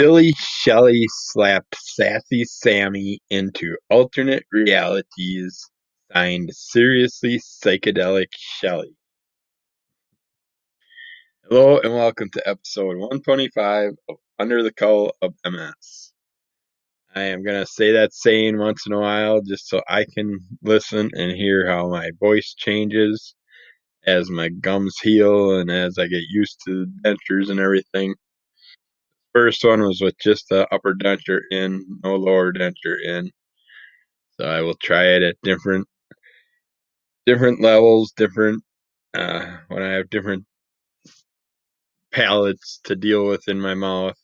Silly 0.00 0.32
Shelly 0.38 1.06
slapped 1.08 1.74
Sassy 1.76 2.44
Sammy 2.44 3.18
into 3.30 3.76
alternate 3.90 4.44
realities, 4.52 5.60
signed 6.12 6.50
Seriously 6.54 7.40
Psychedelic 7.40 8.28
Shelly. 8.30 8.94
Hello 11.42 11.80
and 11.80 11.92
welcome 11.92 12.30
to 12.30 12.48
episode 12.48 12.96
125 12.96 13.94
of 14.08 14.16
Under 14.38 14.62
the 14.62 14.72
Cowl 14.72 15.10
of 15.20 15.34
MS. 15.44 16.12
I 17.16 17.22
am 17.22 17.42
going 17.42 17.58
to 17.60 17.66
say 17.66 17.90
that 17.90 18.14
saying 18.14 18.56
once 18.56 18.86
in 18.86 18.92
a 18.92 19.00
while 19.00 19.40
just 19.40 19.68
so 19.68 19.82
I 19.88 20.04
can 20.14 20.38
listen 20.62 21.10
and 21.14 21.32
hear 21.32 21.68
how 21.68 21.88
my 21.88 22.12
voice 22.20 22.54
changes 22.56 23.34
as 24.06 24.30
my 24.30 24.48
gums 24.48 24.96
heal 25.02 25.58
and 25.58 25.72
as 25.72 25.98
I 25.98 26.06
get 26.06 26.22
used 26.30 26.60
to 26.66 26.86
dentures 27.04 27.50
and 27.50 27.58
everything. 27.58 28.14
First 29.34 29.64
one 29.64 29.82
was 29.82 30.00
with 30.00 30.18
just 30.18 30.46
the 30.48 30.66
upper 30.72 30.94
denture 30.94 31.42
in, 31.50 31.84
no 32.02 32.16
lower 32.16 32.52
denture 32.52 33.00
in. 33.04 33.30
So 34.38 34.46
I 34.46 34.62
will 34.62 34.74
try 34.74 35.04
it 35.08 35.22
at 35.22 35.36
different 35.42 35.86
different 37.26 37.60
levels, 37.60 38.12
different 38.12 38.62
uh, 39.14 39.58
when 39.68 39.82
I 39.82 39.92
have 39.92 40.10
different 40.10 40.44
palates 42.12 42.80
to 42.84 42.96
deal 42.96 43.26
with 43.26 43.48
in 43.48 43.60
my 43.60 43.74
mouth, 43.74 44.16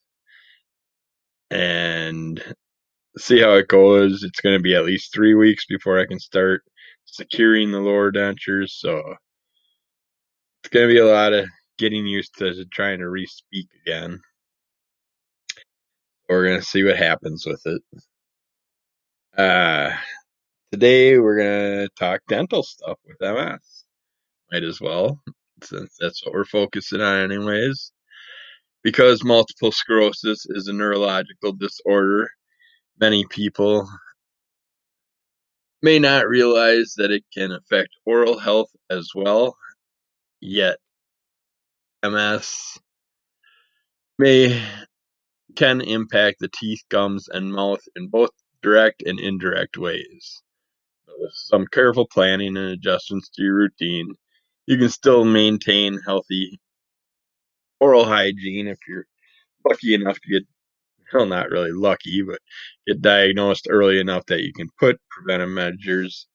and 1.50 2.42
see 3.18 3.40
how 3.40 3.54
it 3.54 3.68
goes. 3.68 4.22
It's 4.22 4.40
going 4.40 4.56
to 4.56 4.62
be 4.62 4.74
at 4.74 4.84
least 4.84 5.12
three 5.12 5.34
weeks 5.34 5.66
before 5.66 6.00
I 6.00 6.06
can 6.06 6.18
start 6.18 6.62
securing 7.04 7.70
the 7.70 7.80
lower 7.80 8.10
dentures. 8.10 8.70
So 8.70 9.02
it's 10.62 10.70
going 10.70 10.88
to 10.88 10.94
be 10.94 11.00
a 11.00 11.06
lot 11.06 11.32
of 11.32 11.46
getting 11.78 12.06
used 12.06 12.38
to 12.38 12.64
trying 12.72 13.00
to 13.00 13.08
re-speak 13.08 13.68
again. 13.86 14.20
We're 16.28 16.56
to 16.56 16.62
see 16.62 16.82
what 16.84 16.96
happens 16.96 17.44
with 17.46 17.60
it. 17.66 17.82
Uh, 19.36 19.90
today 20.72 21.18
we're 21.18 21.38
to 21.38 21.88
talk 21.98 22.22
dental 22.28 22.62
stuff 22.62 22.98
with 23.06 23.20
MS. 23.20 23.84
Might 24.50 24.62
as 24.62 24.80
well, 24.80 25.20
since 25.62 25.96
that's 26.00 26.24
what 26.24 26.34
we're 26.34 26.44
focusing 26.44 27.00
on 27.00 27.30
anyways. 27.30 27.92
Because 28.82 29.24
multiple 29.24 29.72
sclerosis 29.72 30.46
is 30.48 30.68
a 30.68 30.72
neurological 30.72 31.52
disorder, 31.52 32.28
many 32.98 33.24
people 33.30 33.88
may 35.82 35.98
not 35.98 36.28
realize 36.28 36.94
that 36.96 37.10
it 37.10 37.24
can 37.34 37.52
affect 37.52 37.90
oral 38.06 38.38
health 38.38 38.70
as 38.88 39.10
well, 39.14 39.56
yet 40.40 40.78
MS 42.02 42.78
may 44.18 44.62
can 45.56 45.80
impact 45.80 46.38
the 46.40 46.48
teeth, 46.48 46.82
gums, 46.90 47.28
and 47.28 47.52
mouth 47.52 47.82
in 47.96 48.08
both 48.08 48.30
direct 48.62 49.02
and 49.02 49.20
indirect 49.20 49.78
ways. 49.78 50.42
But 51.06 51.16
with 51.18 51.32
some 51.34 51.66
careful 51.66 52.06
planning 52.08 52.56
and 52.56 52.70
adjustments 52.70 53.30
to 53.30 53.42
your 53.42 53.54
routine, 53.54 54.14
you 54.66 54.78
can 54.78 54.88
still 54.90 55.24
maintain 55.24 56.00
healthy 56.06 56.60
oral 57.80 58.04
hygiene 58.04 58.68
if 58.68 58.78
you're 58.88 59.06
lucky 59.68 59.94
enough 59.94 60.20
to 60.20 60.28
get 60.30 60.44
well 61.12 61.26
not 61.26 61.50
really 61.50 61.72
lucky, 61.72 62.22
but 62.22 62.40
get 62.86 63.02
diagnosed 63.02 63.68
early 63.70 64.00
enough 64.00 64.26
that 64.26 64.42
you 64.42 64.52
can 64.52 64.68
put 64.80 65.00
preventive 65.10 65.50
measures 65.50 66.26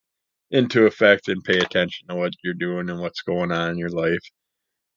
into 0.52 0.86
effect 0.86 1.28
and 1.30 1.44
pay 1.44 1.60
attention 1.60 2.08
to 2.08 2.16
what 2.16 2.34
you're 2.44 2.54
doing 2.54 2.90
and 2.90 3.02
what's 3.02 3.22
going 3.22 3.52
on 3.52 3.72
in 3.72 3.78
your 3.78 3.90
life 3.90 4.20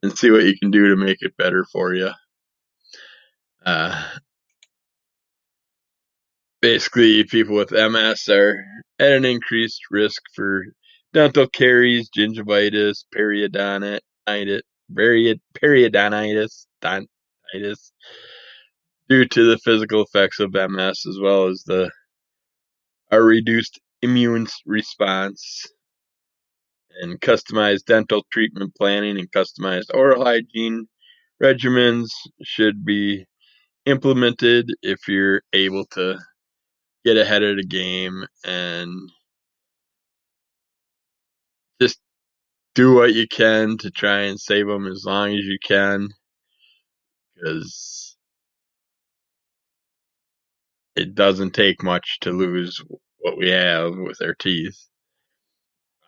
and 0.02 0.16
see 0.16 0.30
what 0.30 0.44
you 0.44 0.58
can 0.58 0.70
do 0.70 0.88
to 0.88 0.96
make 0.96 1.18
it 1.22 1.36
better 1.36 1.64
for 1.72 1.94
you. 1.94 2.10
Uh, 3.64 4.08
basically, 6.60 7.24
people 7.24 7.56
with 7.56 7.72
MS 7.72 8.28
are 8.28 8.64
at 8.98 9.12
an 9.12 9.24
increased 9.24 9.82
risk 9.90 10.22
for 10.34 10.64
dental 11.12 11.46
caries, 11.48 12.10
gingivitis, 12.16 13.04
periodontitis, 13.14 14.00
periodontitis, 14.90 16.66
dentitis, 16.82 17.92
due 19.08 19.26
to 19.26 19.50
the 19.50 19.58
physical 19.58 20.02
effects 20.02 20.40
of 20.40 20.52
MS 20.54 21.06
as 21.06 21.18
well 21.20 21.48
as 21.48 21.62
the 21.64 21.90
a 23.10 23.22
reduced 23.22 23.80
immune 24.00 24.46
response. 24.66 25.66
And 27.00 27.20
customized 27.20 27.86
dental 27.86 28.22
treatment 28.32 28.74
planning 28.74 29.18
and 29.18 29.30
customized 29.30 29.94
oral 29.94 30.24
hygiene 30.24 30.88
regimens 31.42 32.08
should 32.42 32.84
be 32.84 33.24
implemented 33.86 34.70
if 34.82 35.08
you're 35.08 35.42
able 35.52 35.86
to 35.86 36.18
get 37.04 37.16
ahead 37.16 37.42
of 37.42 37.56
the 37.56 37.64
game 37.64 38.24
and 38.46 38.90
just 41.80 41.98
do 42.74 42.94
what 42.94 43.14
you 43.14 43.26
can 43.28 43.78
to 43.78 43.90
try 43.90 44.22
and 44.22 44.40
save 44.40 44.66
them 44.66 44.86
as 44.86 45.04
long 45.06 45.30
as 45.30 45.44
you 45.44 45.58
can 45.66 46.08
because 47.34 48.16
it 50.96 51.14
doesn't 51.14 51.52
take 51.54 51.82
much 51.82 52.18
to 52.20 52.30
lose 52.32 52.80
what 53.18 53.38
we 53.38 53.50
have 53.50 53.96
with 53.96 54.20
our 54.22 54.34
teeth. 54.34 54.78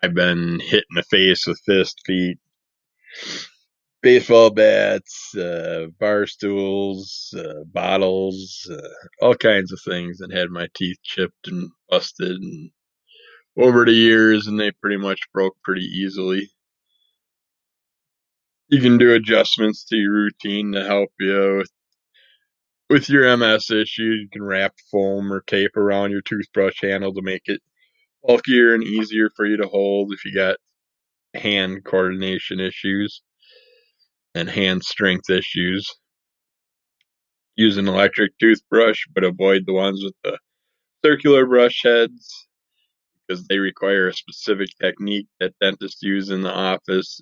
I've 0.02 0.14
been 0.14 0.60
hit 0.60 0.84
in 0.90 0.96
the 0.96 1.02
face 1.04 1.46
with 1.46 1.60
fist 1.66 2.00
feet, 2.06 2.38
baseball 4.04 4.50
bats, 4.50 5.34
uh, 5.34 5.86
bar 5.98 6.26
stools, 6.26 7.34
uh, 7.38 7.64
bottles, 7.72 8.70
uh, 8.70 9.24
all 9.24 9.34
kinds 9.34 9.72
of 9.72 9.80
things, 9.82 10.20
and 10.20 10.30
had 10.32 10.50
my 10.50 10.68
teeth 10.76 10.98
chipped 11.02 11.48
and 11.48 11.70
busted 11.88 12.32
and 12.36 12.70
over 13.58 13.84
the 13.86 13.92
years, 13.92 14.46
and 14.46 14.60
they 14.60 14.70
pretty 14.72 14.98
much 14.98 15.20
broke 15.32 15.56
pretty 15.64 15.86
easily. 15.86 16.50
You 18.68 18.80
can 18.80 18.98
do 18.98 19.14
adjustments 19.14 19.84
to 19.86 19.96
your 19.96 20.12
routine 20.12 20.72
to 20.72 20.84
help 20.84 21.10
you 21.20 21.56
with 21.58 21.70
with 22.90 23.08
your 23.08 23.36
MS 23.36 23.70
issue, 23.70 24.02
you 24.02 24.28
can 24.30 24.42
wrap 24.42 24.74
foam 24.92 25.32
or 25.32 25.40
tape 25.42 25.76
around 25.76 26.10
your 26.10 26.20
toothbrush 26.22 26.82
handle 26.82 27.14
to 27.14 27.22
make 27.22 27.42
it 27.46 27.60
bulkier 28.22 28.74
and 28.74 28.84
easier 28.84 29.30
for 29.36 29.46
you 29.46 29.56
to 29.58 29.68
hold 29.68 30.12
if 30.12 30.24
you 30.24 30.34
got 30.34 30.56
hand 31.34 31.84
coordination 31.84 32.60
issues 32.60 33.22
and 34.34 34.48
hand 34.48 34.84
strength 34.84 35.30
issues. 35.30 35.88
Use 37.56 37.76
an 37.76 37.88
electric 37.88 38.36
toothbrush, 38.38 39.04
but 39.14 39.24
avoid 39.24 39.64
the 39.66 39.72
ones 39.72 40.02
with 40.02 40.14
the 40.24 40.38
circular 41.04 41.46
brush 41.46 41.82
heads 41.84 42.46
because 43.26 43.46
they 43.46 43.58
require 43.58 44.08
a 44.08 44.12
specific 44.12 44.68
technique 44.80 45.26
that 45.40 45.54
dentists 45.60 46.02
use 46.02 46.30
in 46.30 46.42
the 46.42 46.52
office. 46.52 47.20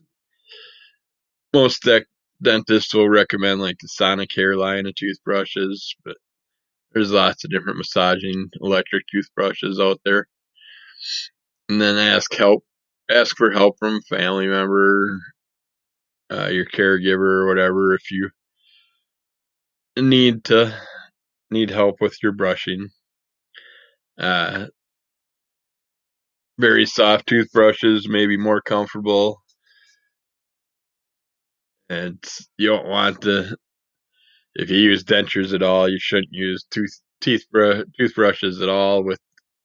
Most 1.53 1.83
de- 1.83 2.06
dentists 2.41 2.95
will 2.95 3.09
recommend 3.09 3.61
like 3.61 3.77
the 3.81 3.89
Sonicare 3.89 4.56
line 4.56 4.87
of 4.87 4.95
toothbrushes, 4.95 5.95
but 6.05 6.17
there's 6.93 7.12
lots 7.12 7.45
of 7.45 7.51
different 7.51 7.78
massaging 7.78 8.49
electric 8.61 9.05
toothbrushes 9.12 9.78
out 9.81 10.01
there. 10.05 10.27
And 11.69 11.81
then 11.81 11.97
ask 11.97 12.33
help, 12.34 12.65
ask 13.11 13.37
for 13.37 13.51
help 13.51 13.77
from 13.78 14.03
family 14.03 14.47
member, 14.47 15.21
uh, 16.32 16.48
your 16.48 16.65
caregiver 16.65 17.43
or 17.43 17.47
whatever 17.47 17.94
if 17.94 18.10
you 18.10 18.31
need 19.98 20.44
to 20.44 20.75
need 21.50 21.70
help 21.70 22.00
with 22.00 22.16
your 22.22 22.32
brushing. 22.32 22.88
Uh, 24.19 24.66
very 26.59 26.87
soft 26.87 27.26
toothbrushes 27.26 28.09
may 28.09 28.26
be 28.26 28.37
more 28.37 28.62
comfortable. 28.62 29.42
And 31.91 32.19
you 32.56 32.69
don't 32.69 32.87
want 32.87 33.22
to, 33.22 33.56
if 34.54 34.71
you 34.71 34.78
use 34.78 35.04
dentures 35.04 35.53
at 35.54 35.62
all, 35.62 35.89
you 35.89 35.98
shouldn't 36.01 36.33
use 36.33 36.65
tooth 36.71 36.98
teeth 37.21 37.45
br- 37.51 37.83
toothbrushes 37.98 38.62
at 38.62 38.68
all 38.68 39.04
with 39.04 39.18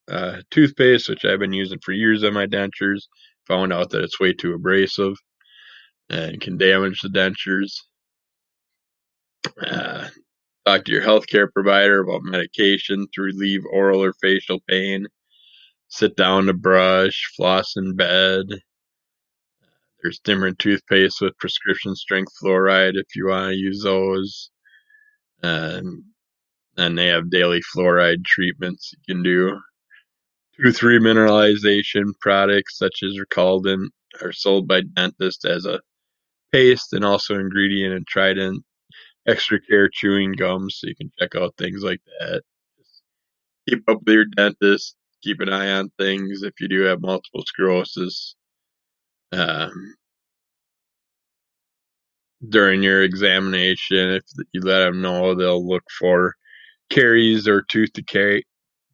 uh, 0.09 0.42
toothpaste, 0.51 1.09
which 1.09 1.24
I've 1.24 1.39
been 1.39 1.53
using 1.53 1.80
for 1.83 1.94
years 1.94 2.24
on 2.24 2.33
my 2.33 2.47
dentures. 2.47 3.03
Found 3.47 3.71
out 3.71 3.92
that 3.92 4.03
it's 4.03 4.19
way 4.19 4.33
too 4.33 4.53
abrasive 4.53 5.15
and 6.09 6.39
can 6.42 6.57
damage 6.57 7.01
the 7.01 7.09
dentures. 7.09 7.81
Uh, 9.62 10.07
talk 10.65 10.86
to 10.86 10.92
your 10.92 11.01
healthcare 11.01 11.51
provider 11.51 12.01
about 12.01 12.24
medication 12.24 13.07
to 13.13 13.21
relieve 13.21 13.63
oral 13.71 14.04
or 14.04 14.13
facial 14.21 14.59
pain. 14.68 15.07
Sit 15.89 16.15
down 16.15 16.48
to 16.48 16.54
brush, 16.54 17.31
floss 17.36 17.75
in 17.77 17.95
bed. 17.95 18.45
There's 20.01 20.19
different 20.19 20.59
toothpaste 20.59 21.21
with 21.21 21.38
prescription 21.38 21.95
strength 21.95 22.33
fluoride 22.42 22.95
if 22.95 23.15
you 23.15 23.27
want 23.27 23.51
to 23.51 23.57
use 23.57 23.83
those. 23.83 24.51
Um, 25.44 26.06
and 26.77 26.98
they 26.98 27.07
have 27.07 27.30
daily 27.30 27.62
fluoride 27.75 28.24
treatments 28.25 28.94
you 28.94 29.15
can 29.15 29.24
do. 29.24 29.59
Tooth 30.56 30.80
remineralization 30.80 32.13
products 32.19 32.77
such 32.77 33.04
as 33.04 33.18
Recaldent 33.18 33.89
are 34.21 34.31
sold 34.31 34.68
by 34.68 34.81
dentists 34.81 35.45
as 35.45 35.65
a 35.65 35.80
paste 36.51 36.94
and 36.94 37.05
also 37.05 37.35
ingredient 37.35 37.94
in 37.94 38.05
Trident 38.07 38.63
extra 39.27 39.59
care 39.59 39.89
chewing 39.89 40.33
gums, 40.33 40.77
so 40.79 40.88
you 40.88 40.95
can 40.95 41.11
check 41.19 41.35
out 41.35 41.55
things 41.57 41.83
like 41.83 42.01
that. 42.19 42.41
Just 42.77 43.03
keep 43.69 43.89
up 43.89 43.99
with 44.05 44.13
your 44.13 44.25
dentist. 44.25 44.95
Keep 45.23 45.41
an 45.41 45.49
eye 45.49 45.71
on 45.71 45.91
things 45.99 46.44
if 46.44 46.53
you 46.59 46.67
do 46.67 46.81
have 46.83 47.01
multiple 47.01 47.44
sclerosis. 47.45 48.35
Um, 49.31 49.95
during 52.49 52.83
your 52.83 53.03
examination, 53.03 54.11
if 54.11 54.23
you 54.53 54.61
let 54.61 54.85
them 54.85 55.01
know, 55.01 55.35
they'll 55.35 55.67
look 55.67 55.83
for 55.99 56.35
caries 56.89 57.47
or 57.47 57.63
tooth 57.63 57.94
decay, 57.94 58.44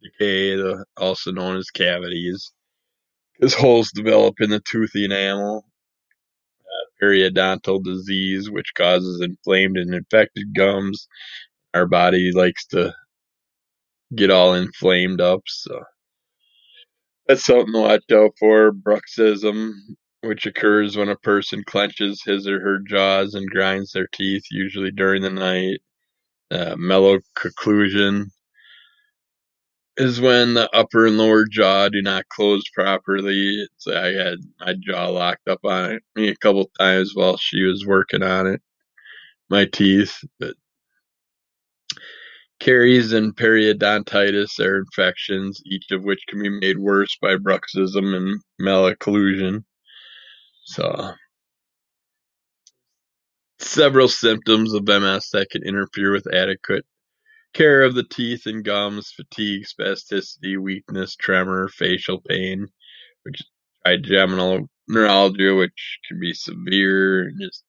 decay 0.01 0.61
also 0.97 1.31
known 1.31 1.57
as 1.57 1.69
cavities, 1.71 2.51
because 3.33 3.53
holes 3.53 3.91
develop 3.91 4.35
in 4.39 4.49
the 4.49 4.61
toothy 4.61 5.05
enamel. 5.05 5.65
Periodontal 7.03 7.83
disease, 7.83 8.49
which 8.49 8.73
causes 8.75 9.21
inflamed 9.21 9.77
and 9.77 9.93
infected 9.93 10.55
gums. 10.55 11.07
Our 11.73 11.87
body 11.87 12.31
likes 12.31 12.65
to 12.67 12.93
get 14.15 14.31
all 14.31 14.53
inflamed 14.53 15.21
up, 15.21 15.41
so 15.47 15.81
that's 17.27 17.45
something 17.45 17.73
to 17.73 17.79
watch 17.79 18.03
out 18.11 18.31
for. 18.39 18.71
Bruxism, 18.71 19.73
which 20.21 20.45
occurs 20.45 20.95
when 20.95 21.09
a 21.09 21.15
person 21.17 21.63
clenches 21.65 22.21
his 22.23 22.47
or 22.47 22.59
her 22.61 22.79
jaws 22.87 23.33
and 23.33 23.49
grinds 23.49 23.91
their 23.91 24.07
teeth, 24.13 24.43
usually 24.51 24.91
during 24.91 25.21
the 25.21 25.29
night. 25.29 25.79
Uh, 26.51 26.75
malocclusion 26.75 28.27
is 29.97 30.19
when 30.19 30.53
the 30.55 30.69
upper 30.75 31.05
and 31.05 31.17
lower 31.17 31.45
jaw 31.45 31.89
do 31.89 32.01
not 32.01 32.27
close 32.29 32.63
properly. 32.73 33.67
I 33.87 34.07
had 34.07 34.39
my 34.59 34.73
jaw 34.79 35.07
locked 35.09 35.47
up 35.47 35.63
on 35.63 35.91
it 35.91 36.03
me 36.15 36.29
a 36.29 36.35
couple 36.35 36.69
times 36.79 37.11
while 37.13 37.37
she 37.37 37.63
was 37.63 37.85
working 37.85 38.23
on 38.23 38.47
it, 38.47 38.61
my 39.49 39.65
teeth. 39.65 40.23
But 40.39 40.55
caries 42.59 43.13
and 43.13 43.35
periodontitis 43.35 44.59
are 44.59 44.77
infections, 44.79 45.61
each 45.65 45.91
of 45.91 46.03
which 46.03 46.25
can 46.27 46.41
be 46.41 46.49
made 46.49 46.79
worse 46.79 47.15
by 47.21 47.35
bruxism 47.35 48.15
and 48.15 48.41
malocclusion. 48.61 49.63
So, 50.65 51.13
several 53.59 54.07
symptoms 54.07 54.73
of 54.73 54.87
MS 54.87 55.29
that 55.33 55.49
can 55.51 55.63
interfere 55.63 56.11
with 56.11 56.33
adequate 56.33 56.85
care 57.53 57.83
of 57.83 57.95
the 57.95 58.03
teeth 58.03 58.45
and 58.45 58.63
gums, 58.63 59.11
fatigue, 59.11 59.65
spasticity, 59.65 60.57
weakness, 60.57 61.15
tremor, 61.15 61.69
facial 61.69 62.21
pain, 62.21 62.67
which 63.23 63.41
is 63.41 63.47
trigeminal 63.85 64.67
neuralgia, 64.87 65.55
which 65.55 65.99
can 66.07 66.19
be 66.19 66.33
severe. 66.33 67.31
Just 67.39 67.63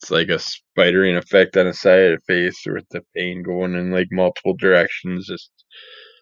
it's 0.00 0.10
like 0.10 0.28
a 0.28 0.38
spidering 0.38 1.16
effect 1.16 1.56
on 1.56 1.66
the 1.66 1.74
side 1.74 2.12
of 2.12 2.20
the 2.20 2.34
face, 2.34 2.62
with 2.66 2.88
the 2.90 3.02
pain 3.16 3.42
going 3.42 3.74
in 3.74 3.90
like 3.92 4.08
multiple 4.10 4.54
directions. 4.54 5.26
Just 5.28 5.50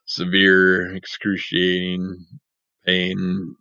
severe, 0.07 0.95
excruciating 0.95 2.25
pain. 2.87 3.55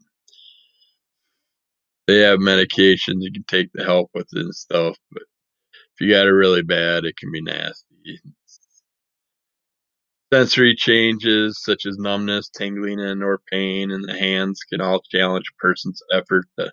They 2.08 2.20
have 2.20 2.40
medications 2.40 3.22
you 3.22 3.32
can 3.32 3.46
take 3.48 3.72
to 3.74 3.84
help 3.84 4.10
with 4.14 4.28
it 4.34 4.42
and 4.42 4.54
stuff, 4.56 4.98
but 5.12 5.24
if 5.96 6.02
you 6.02 6.12
got 6.12 6.28
it 6.28 6.32
really 6.32 6.64
bad, 6.64 7.06
it 7.06 7.16
can 7.18 7.32
be 7.32 7.42
nasty. 7.42 8.20
Sensory 10.34 10.76
changes 10.76 11.62
such 11.62 11.86
as 11.86 11.98
numbness, 11.98 12.50
tingling, 12.50 13.00
and 13.00 13.24
or 13.24 13.42
pain 13.52 13.92
in 13.92 14.02
the 14.02 14.18
hands 14.18 14.62
can 14.70 14.82
all 14.82 15.02
challenge 15.12 15.46
a 15.52 15.62
person's 15.62 16.02
effort 16.14 16.46
to 16.60 16.72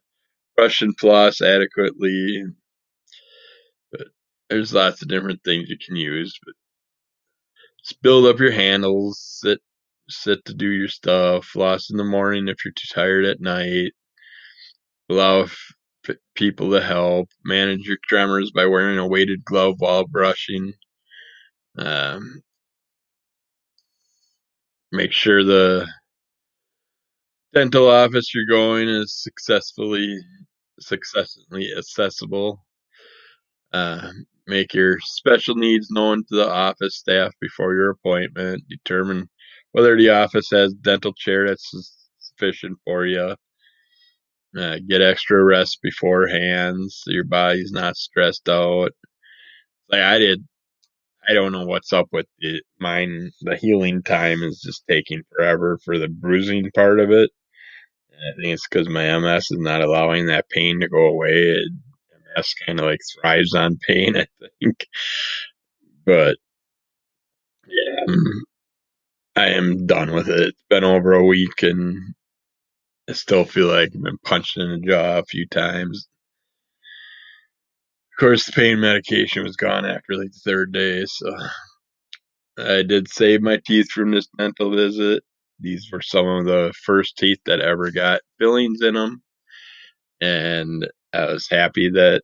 brush 0.56 0.82
and 0.82 0.99
floss 0.99 1.40
adequately. 1.40 2.44
But 3.93 4.08
there's 4.50 4.75
lots 4.75 5.02
of 5.02 5.08
different 5.08 5.43
things 5.44 5.69
you 5.69 5.78
can 5.78 5.96
use. 5.96 6.38
But 6.44 6.55
just 7.84 8.02
build 8.02 8.26
up 8.26 8.40
your 8.40 8.52
handles, 8.52 9.20
sit 9.40 9.60
sit 10.08 10.44
to 10.46 10.55
do 10.55 10.69
your 10.69 10.88
stuff, 10.88 11.44
floss 11.46 11.90
in 11.90 11.96
the 11.96 12.05
morning 12.05 12.49
if 12.49 12.64
you're 12.64 12.72
too 12.72 12.94
tired 12.94 13.25
at 13.25 13.40
night. 13.40 13.93
Allow 15.10 15.43
f- 15.43 15.75
people 16.34 16.70
to 16.72 16.81
help. 16.81 17.28
Manage 17.44 17.87
your 17.87 17.99
tremors 18.05 18.50
by 18.52 18.66
wearing 18.66 18.99
a 18.99 19.06
weighted 19.08 19.44
glove 19.44 19.76
while 19.78 20.06
brushing. 20.06 20.75
Um, 21.78 22.43
make 24.93 25.12
sure 25.12 25.44
the 25.44 25.87
dental 27.55 27.88
office 27.90 28.35
you're 28.35 28.46
going 28.46 28.88
is 28.88 29.14
successfully 29.23 30.19
successfully 30.81 31.73
accessible. 31.76 32.64
Uh, 33.73 34.11
make 34.46 34.73
your 34.75 34.99
special 35.00 35.55
needs 35.55 35.90
known 35.90 36.19
to 36.29 36.37
the 36.37 36.49
office 36.50 36.96
staff 36.96 37.32
before 37.40 37.75
your 37.75 37.90
appointment. 37.90 38.62
Determine 38.69 39.29
whether 39.73 39.96
the 39.96 40.11
office 40.11 40.49
has 40.50 40.73
dental 40.75 41.12
chair 41.14 41.46
that's 41.49 42.05
sufficient 42.19 42.79
for 42.84 43.06
you. 43.06 43.34
Uh, 44.58 44.79
get 44.88 45.02
extra 45.02 45.44
rest 45.44 45.79
beforehand 45.82 46.91
so 46.91 47.11
your 47.11 47.25
body's 47.25 47.70
not 47.70 47.96
stressed 47.96 48.49
out. 48.49 48.93
Like 49.91 50.00
I 50.00 50.19
did, 50.19 50.44
I 51.29 51.35
don't 51.35 51.53
know 51.53 51.67
what's 51.67 51.93
up 51.93 52.09
with 52.13 52.27
it. 52.41 52.65
Mine, 52.81 53.31
the 53.43 53.57
healing 53.57 54.03
time 54.03 54.43
is 54.43 54.61
just 54.61 54.85
taking 54.89 55.23
forever 55.37 55.79
for 55.85 55.99
the 55.99 56.09
bruising 56.09 56.71
part 56.75 57.01
of 57.01 57.11
it. 57.13 57.31
I 58.13 58.35
think 58.37 58.55
it's 58.55 58.67
because 58.69 58.89
my 58.89 59.19
MS 59.19 59.45
is 59.51 59.59
not 59.61 59.83
allowing 59.83 60.27
that 60.27 60.49
pain 60.51 60.81
to 60.81 60.89
go 60.89 61.07
away. 61.09 61.31
It, 61.31 61.73
MS 62.37 62.55
kind 62.67 62.81
of 62.81 62.87
like 62.87 63.01
thrives 63.21 63.55
on 63.55 63.79
pain, 63.89 64.17
I 64.19 64.27
think. 64.63 64.87
But 66.07 66.37
yeah, 67.69 68.05
I'm, 68.09 68.25
I 69.37 69.49
am 69.51 69.87
done 69.87 70.13
with 70.13 70.29
it. 70.29 70.41
It's 70.51 70.65
been 70.71 70.85
over 70.85 71.13
a 71.15 71.25
week 71.27 71.63
and 71.63 72.15
I 73.09 73.13
still 73.13 73.45
feel 73.45 73.69
like 73.69 73.91
I've 73.95 74.03
been 74.03 74.19
punched 74.25 74.59
in 74.59 74.71
the 74.71 74.87
jaw 74.89 75.19
a 75.19 75.25
few 75.25 75.47
times. 75.47 76.09
Course, 78.19 78.47
the 78.47 78.53
pain 78.53 78.81
medication 78.81 79.44
was 79.44 79.56
gone 79.56 79.87
after 79.87 80.15
like 80.17 80.32
the 80.32 80.41
third 80.44 80.73
day, 80.73 81.05
so 81.06 81.37
I 82.59 82.82
did 82.82 83.09
save 83.09 83.43
my 83.43 83.61
teeth 83.67 83.91
from 83.91 84.11
this 84.11 84.29
dental 84.38 84.75
visit. 84.75 85.23
These 85.61 85.88
were 85.93 86.03
some 86.03 86.26
of 86.26 86.44
the 86.44 86.73
first 86.85 87.17
teeth 87.19 87.41
that 87.47 87.61
ever 87.61 87.91
got 87.93 88.20
fillings 88.38 88.82
in 88.82 88.94
them. 88.94 89.23
And 90.20 90.88
I 91.12 91.26
was 91.26 91.49
happy 91.50 91.91
that 91.91 92.23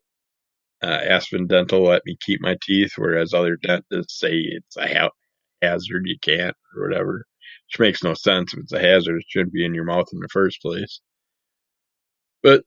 uh, 0.82 0.86
Aspen 0.86 1.46
Dental 1.46 1.84
let 1.84 2.02
me 2.06 2.16
keep 2.20 2.40
my 2.40 2.56
teeth, 2.62 2.92
whereas 2.96 3.34
other 3.34 3.56
dentists 3.56 4.20
say 4.20 4.32
it's 4.34 4.76
a 4.76 4.86
ha- 4.86 5.10
hazard, 5.62 6.04
you 6.06 6.18
can't, 6.20 6.56
or 6.76 6.88
whatever. 6.88 7.24
Which 7.68 7.80
makes 7.80 8.02
no 8.04 8.14
sense. 8.14 8.52
If 8.54 8.60
it's 8.60 8.72
a 8.72 8.80
hazard, 8.80 9.18
it 9.18 9.26
shouldn't 9.28 9.52
be 9.54 9.64
in 9.64 9.74
your 9.74 9.84
mouth 9.84 10.08
in 10.12 10.20
the 10.20 10.28
first 10.32 10.60
place. 10.62 11.00
But 12.42 12.64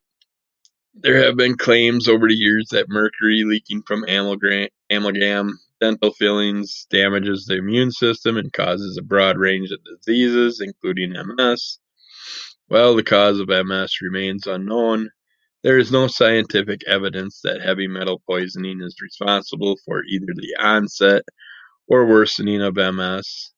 there 1.01 1.23
have 1.23 1.37
been 1.37 1.57
claims 1.57 2.07
over 2.07 2.27
the 2.27 2.33
years 2.33 2.67
that 2.71 2.89
mercury 2.89 3.43
leaking 3.45 3.83
from 3.83 4.03
amalgam, 4.07 5.59
dental 5.79 6.11
fillings 6.13 6.87
damages 6.89 7.45
the 7.45 7.57
immune 7.57 7.91
system 7.91 8.37
and 8.37 8.51
causes 8.53 8.97
a 8.97 9.03
broad 9.03 9.37
range 9.37 9.71
of 9.71 9.79
diseases, 9.83 10.61
including 10.61 11.13
MS. 11.13 11.79
While 12.67 12.95
the 12.95 13.03
cause 13.03 13.39
of 13.39 13.47
MS 13.49 14.01
remains 14.01 14.47
unknown, 14.47 15.09
there 15.63 15.77
is 15.77 15.91
no 15.91 16.07
scientific 16.07 16.81
evidence 16.87 17.41
that 17.43 17.61
heavy 17.61 17.87
metal 17.87 18.21
poisoning 18.27 18.81
is 18.81 18.95
responsible 19.01 19.77
for 19.85 20.03
either 20.05 20.33
the 20.35 20.55
onset 20.59 21.23
or 21.87 22.05
worsening 22.07 22.61
of 22.61 22.75
MS. 22.75 23.51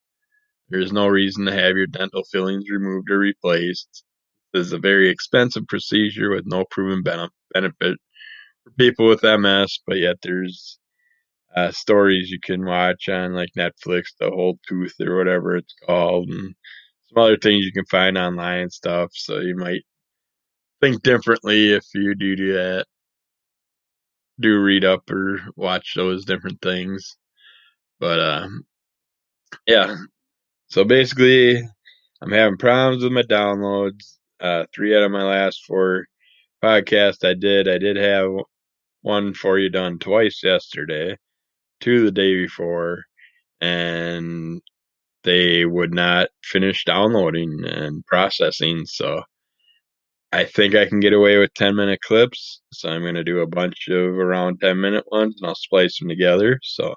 There 0.69 0.79
is 0.79 0.91
no 0.91 1.07
reason 1.07 1.45
to 1.45 1.53
have 1.53 1.77
your 1.77 1.87
dental 1.87 2.23
fillings 2.31 2.65
removed 2.69 3.09
or 3.09 3.19
replaced. 3.19 4.03
This 4.53 4.67
is 4.67 4.73
a 4.73 4.79
very 4.79 5.09
expensive 5.09 5.67
procedure 5.67 6.31
with 6.31 6.45
no 6.47 6.65
proven 6.71 7.03
benefit 7.03 7.97
for 8.63 8.71
people 8.77 9.07
with 9.07 9.23
MS, 9.23 9.79
but 9.87 9.97
yet 9.97 10.17
there's 10.23 10.79
uh, 11.55 11.71
stories 11.71 12.29
you 12.31 12.39
can 12.43 12.65
watch 12.65 13.09
on 13.09 13.33
like 13.33 13.49
Netflix, 13.57 14.05
the 14.19 14.29
whole 14.29 14.59
tooth 14.67 14.95
or 15.01 15.17
whatever 15.17 15.57
it's 15.57 15.75
called, 15.85 16.29
and 16.29 16.55
some 17.09 17.23
other 17.23 17.37
things 17.37 17.65
you 17.65 17.73
can 17.73 17.85
find 17.85 18.17
online 18.17 18.61
and 18.63 18.73
stuff. 18.73 19.11
So 19.13 19.39
you 19.39 19.55
might 19.57 19.83
think 20.81 21.03
differently 21.03 21.73
if 21.73 21.85
you 21.95 22.15
do 22.15 22.35
do 22.35 22.53
that. 22.53 22.85
Do 24.39 24.59
read 24.61 24.85
up 24.85 25.09
or 25.11 25.41
watch 25.55 25.93
those 25.95 26.25
different 26.25 26.61
things. 26.61 27.17
But 27.99 28.19
um, 28.19 28.65
yeah. 29.67 29.95
So 30.69 30.85
basically, 30.85 31.61
I'm 32.21 32.31
having 32.31 32.57
problems 32.57 33.03
with 33.03 33.13
my 33.13 33.23
downloads. 33.23 34.18
Uh, 34.39 34.65
three 34.73 34.95
out 34.95 35.03
of 35.03 35.11
my 35.11 35.23
last 35.23 35.65
four 35.65 36.05
podcasts 36.63 37.27
I 37.27 37.33
did, 37.33 37.67
I 37.67 37.77
did 37.77 37.97
have 37.97 38.31
one 39.01 39.33
for 39.33 39.57
you 39.59 39.69
done 39.69 39.99
twice 39.99 40.41
yesterday 40.43 41.17
two 41.79 42.05
the 42.05 42.11
day 42.11 42.35
before, 42.35 43.05
and 43.61 44.61
they 45.23 45.65
would 45.65 45.93
not 45.93 46.29
finish 46.43 46.85
downloading 46.85 47.63
and 47.65 48.05
processing. 48.05 48.85
So 48.85 49.23
I 50.31 50.45
think 50.45 50.75
I 50.75 50.85
can 50.85 50.99
get 50.99 51.13
away 51.13 51.37
with 51.37 51.53
10 51.55 51.75
minute 51.75 52.01
clips, 52.01 52.61
so 52.71 52.89
I'm 52.89 53.01
going 53.01 53.15
to 53.15 53.23
do 53.23 53.39
a 53.39 53.47
bunch 53.47 53.87
of 53.89 53.97
around 53.97 54.59
10 54.61 54.79
minute 54.79 55.05
ones 55.11 55.35
and 55.41 55.47
I'll 55.49 55.55
splice 55.55 55.99
them 55.99 56.09
together. 56.09 56.59
So 56.63 56.95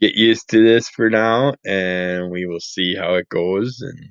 get 0.00 0.14
used 0.14 0.50
to 0.50 0.62
this 0.62 0.88
for 0.88 1.10
now 1.10 1.54
and 1.64 2.30
we 2.30 2.46
will 2.46 2.60
see 2.60 2.94
how 2.94 3.14
it 3.14 3.28
goes. 3.28 3.80
And 3.80 4.10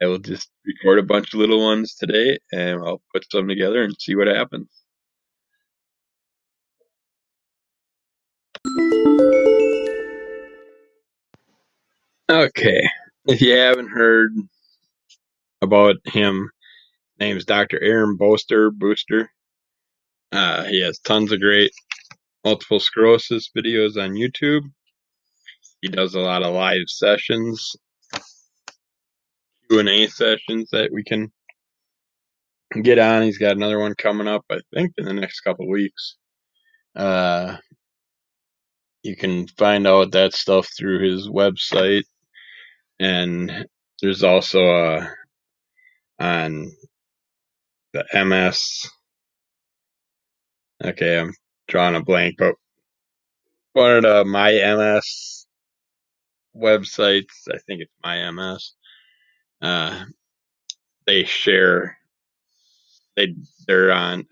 I 0.00 0.06
will 0.06 0.18
just 0.18 0.50
record 0.64 0.98
a 0.98 1.02
bunch 1.02 1.34
of 1.34 1.40
little 1.40 1.60
ones 1.60 1.94
today 1.94 2.38
and 2.52 2.80
I'll 2.84 3.02
put 3.12 3.30
some 3.30 3.48
together 3.48 3.82
and 3.82 3.94
see 3.98 4.14
what 4.14 4.28
happens. 4.28 4.68
Okay, 12.30 12.88
if 13.26 13.40
you 13.40 13.56
haven't 13.56 13.88
heard 13.88 14.32
about 15.62 15.96
him, 16.04 16.50
name's 17.18 17.44
Dr. 17.44 17.82
Aaron 17.82 18.16
Boster 18.16 18.70
Booster. 18.70 19.30
Uh, 20.30 20.64
he 20.64 20.82
has 20.82 20.98
tons 20.98 21.32
of 21.32 21.40
great 21.40 21.72
multiple 22.44 22.80
sclerosis 22.80 23.50
videos 23.56 23.96
on 23.96 24.10
YouTube. 24.10 24.62
He 25.80 25.88
does 25.88 26.14
a 26.14 26.20
lot 26.20 26.42
of 26.42 26.54
live 26.54 26.88
sessions, 26.88 27.76
Q 29.68 29.80
and 29.80 29.88
A 29.88 30.06
sessions 30.08 30.70
that 30.70 30.90
we 30.92 31.04
can 31.04 31.30
get 32.82 32.98
on. 32.98 33.22
He's 33.22 33.38
got 33.38 33.56
another 33.56 33.78
one 33.78 33.94
coming 33.94 34.28
up, 34.28 34.44
I 34.50 34.60
think, 34.74 34.92
in 34.98 35.04
the 35.04 35.12
next 35.12 35.40
couple 35.40 35.68
weeks. 35.68 36.16
Uh, 36.94 37.56
you 39.02 39.16
can 39.16 39.46
find 39.46 39.86
out 39.86 40.12
that 40.12 40.34
stuff 40.34 40.68
through 40.76 41.08
his 41.08 41.28
website, 41.28 42.04
and 42.98 43.66
there's 44.02 44.24
also 44.24 44.60
a 44.60 44.96
uh, 44.96 45.06
on 46.20 46.72
the 47.92 48.04
MS. 48.14 48.90
Okay, 50.84 51.18
I'm 51.18 51.32
drawing 51.68 51.96
a 51.96 52.02
blank, 52.02 52.36
but 52.38 52.54
one 53.72 53.96
of 53.96 54.02
the 54.02 54.24
My 54.24 54.52
MS 54.52 55.46
websites, 56.56 57.26
I 57.48 57.58
think 57.66 57.82
it's 57.82 57.92
My 58.02 58.30
MS, 58.30 58.74
uh, 59.62 60.04
they 61.06 61.24
share 61.24 61.98
they 63.16 63.34
they're 63.66 63.92
on 63.92 64.26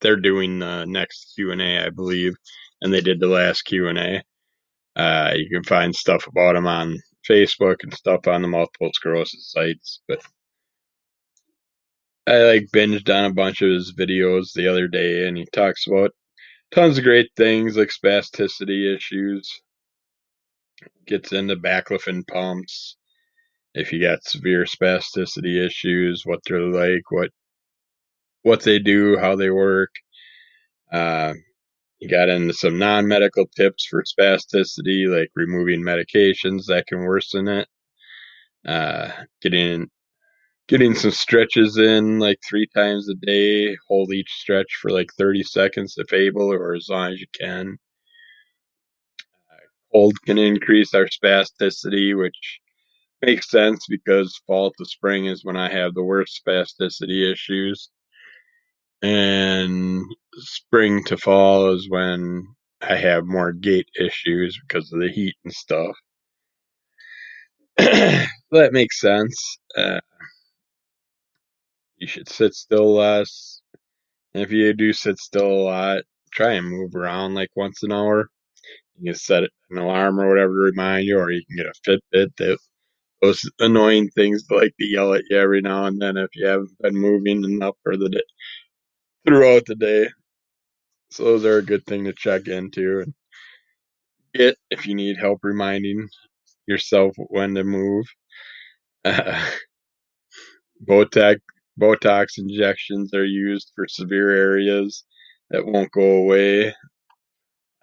they're 0.00 0.16
doing 0.16 0.58
the 0.58 0.84
next 0.86 1.32
Q 1.34 1.52
and 1.52 1.60
A, 1.60 1.86
I 1.86 1.90
believe, 1.90 2.34
and 2.80 2.92
they 2.92 3.00
did 3.02 3.20
the 3.20 3.26
last 3.26 3.62
Q 3.62 3.88
and 3.88 3.98
A. 3.98 4.22
Uh, 4.96 5.34
you 5.36 5.48
can 5.50 5.62
find 5.64 5.94
stuff 5.94 6.26
about 6.26 6.56
him 6.56 6.66
on 6.66 6.98
Facebook 7.28 7.76
and 7.82 7.94
stuff 7.94 8.26
on 8.26 8.42
the 8.42 8.48
multiple 8.48 8.90
sclerosis 8.94 9.50
sites. 9.50 10.00
But 10.08 10.20
I 12.26 12.38
like 12.44 12.68
binged 12.74 13.14
on 13.14 13.30
a 13.30 13.34
bunch 13.34 13.62
of 13.62 13.70
his 13.70 13.94
videos 13.94 14.52
the 14.54 14.68
other 14.68 14.88
day, 14.88 15.26
and 15.26 15.36
he 15.36 15.46
talks 15.52 15.86
about 15.86 16.12
tons 16.70 16.98
of 16.98 17.04
great 17.04 17.30
things 17.36 17.76
like 17.76 17.90
spasticity 17.90 18.94
issues. 18.94 19.50
Gets 21.06 21.32
into 21.32 21.56
baclofen 21.56 22.26
pumps. 22.26 22.96
If 23.74 23.92
you 23.92 24.00
got 24.00 24.24
severe 24.24 24.64
spasticity 24.64 25.64
issues, 25.64 26.22
what 26.24 26.40
they're 26.46 26.60
like, 26.60 27.10
what 27.10 27.30
what 28.42 28.62
they 28.62 28.78
do, 28.78 29.18
how 29.18 29.36
they 29.36 29.50
work. 29.50 29.90
Uh, 30.92 31.34
you 32.00 32.08
got 32.08 32.28
into 32.30 32.54
some 32.54 32.78
non-medical 32.78 33.46
tips 33.56 33.86
for 33.86 34.02
spasticity, 34.04 35.06
like 35.08 35.30
removing 35.34 35.82
medications 35.82 36.66
that 36.66 36.86
can 36.88 37.00
worsen 37.00 37.48
it. 37.48 37.68
Uh, 38.66 39.10
getting 39.42 39.88
getting 40.68 40.94
some 40.94 41.10
stretches 41.10 41.76
in 41.78 42.18
like 42.18 42.38
three 42.48 42.66
times 42.74 43.08
a 43.08 43.14
day. 43.14 43.76
Hold 43.88 44.12
each 44.12 44.30
stretch 44.32 44.78
for 44.80 44.90
like 44.90 45.08
30 45.18 45.42
seconds 45.42 45.94
if 45.98 46.12
able, 46.12 46.52
or 46.52 46.74
as 46.74 46.88
long 46.88 47.12
as 47.12 47.20
you 47.20 47.26
can. 47.38 47.78
Uh, 49.52 49.56
cold 49.92 50.14
can 50.26 50.38
increase 50.38 50.94
our 50.94 51.06
spasticity, 51.06 52.16
which 52.18 52.59
makes 53.22 53.50
sense 53.50 53.86
because 53.88 54.40
fall 54.46 54.72
to 54.78 54.84
spring 54.84 55.26
is 55.26 55.44
when 55.44 55.56
I 55.56 55.70
have 55.70 55.94
the 55.94 56.02
worst 56.04 56.40
spasticity 56.46 57.30
issues 57.32 57.90
and 59.02 60.04
spring 60.34 61.04
to 61.04 61.16
fall 61.16 61.74
is 61.74 61.88
when 61.88 62.46
I 62.82 62.96
have 62.96 63.26
more 63.26 63.52
gait 63.52 63.88
issues 63.98 64.58
because 64.66 64.92
of 64.92 65.00
the 65.00 65.10
heat 65.10 65.34
and 65.44 65.52
stuff. 65.52 65.96
that 67.78 68.70
makes 68.72 69.00
sense. 69.00 69.58
Uh, 69.76 70.00
you 71.96 72.06
should 72.06 72.28
sit 72.28 72.54
still 72.54 72.94
less. 72.94 73.62
And 74.34 74.42
if 74.42 74.52
you 74.52 74.72
do 74.74 74.92
sit 74.92 75.18
still 75.18 75.46
a 75.50 75.62
lot, 75.64 76.02
try 76.32 76.52
and 76.54 76.68
move 76.68 76.94
around 76.94 77.34
like 77.34 77.50
once 77.56 77.82
an 77.82 77.92
hour. 77.92 78.28
You 78.98 79.12
can 79.12 79.18
set 79.18 79.44
an 79.70 79.78
alarm 79.78 80.20
or 80.20 80.28
whatever 80.28 80.52
to 80.52 80.70
remind 80.72 81.06
you, 81.06 81.18
or 81.18 81.30
you 81.30 81.42
can 81.46 81.56
get 81.56 81.66
a 81.66 81.90
Fitbit 82.16 82.36
that 82.38 82.58
those 83.22 83.42
annoying 83.60 84.10
things 84.10 84.44
like 84.50 84.74
to 84.78 84.86
yell 84.86 85.14
at 85.14 85.24
you 85.30 85.38
every 85.38 85.60
now 85.62 85.86
and 85.86 86.00
then 86.00 86.16
if 86.16 86.30
you 86.34 86.46
haven't 86.46 86.70
been 86.80 86.96
moving 86.96 87.44
enough 87.44 87.76
for 87.82 87.96
the 87.96 88.08
day 88.08 88.22
throughout 89.26 89.66
the 89.66 89.76
day. 89.76 90.08
So 91.12 91.24
those 91.24 91.44
are 91.44 91.58
a 91.58 91.62
good 91.62 91.86
thing 91.86 92.04
to 92.04 92.12
check 92.12 92.48
into 92.48 93.00
and 93.00 93.14
get 94.34 94.56
if 94.70 94.86
you 94.86 94.94
need 94.94 95.18
help 95.18 95.40
reminding 95.42 96.08
yourself 96.66 97.14
when 97.18 97.54
to 97.54 97.64
move. 97.64 98.06
Uh, 99.04 99.50
Botox 100.88 101.38
Botox 101.80 102.38
injections 102.38 103.14
are 103.14 103.24
used 103.24 103.72
for 103.74 103.88
severe 103.88 104.30
areas 104.30 105.04
that 105.50 105.66
won't 105.66 105.92
go 105.92 106.16
away. 106.16 106.74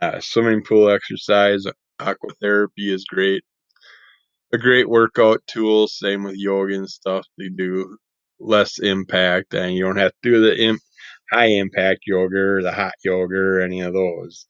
Uh, 0.02 0.20
swimming 0.20 0.64
pool 0.64 0.90
exercise, 0.90 1.66
aquatherapy 2.00 2.70
is 2.92 3.06
great. 3.06 3.44
A 4.54 4.58
great 4.58 4.90
workout 4.90 5.42
tool. 5.48 5.88
Same 5.88 6.24
with 6.24 6.36
yoga 6.36 6.76
and 6.76 6.90
stuff. 6.90 7.26
They 7.38 7.50
do 7.50 7.98
less 8.40 8.80
impact, 8.80 9.54
and 9.54 9.74
you 9.76 9.86
don't 9.86 9.98
have 9.98 10.12
to 10.12 10.32
do 10.32 10.42
the 10.42 10.62
imp- 10.62 10.82
high 11.32 11.46
impact 11.48 12.02
yoga 12.08 12.38
or 12.38 12.62
the 12.64 12.72
hot 12.74 12.94
yoga 13.06 13.36
or 13.36 13.62
any 13.62 13.82
of 13.82 13.94
those. 13.94 14.48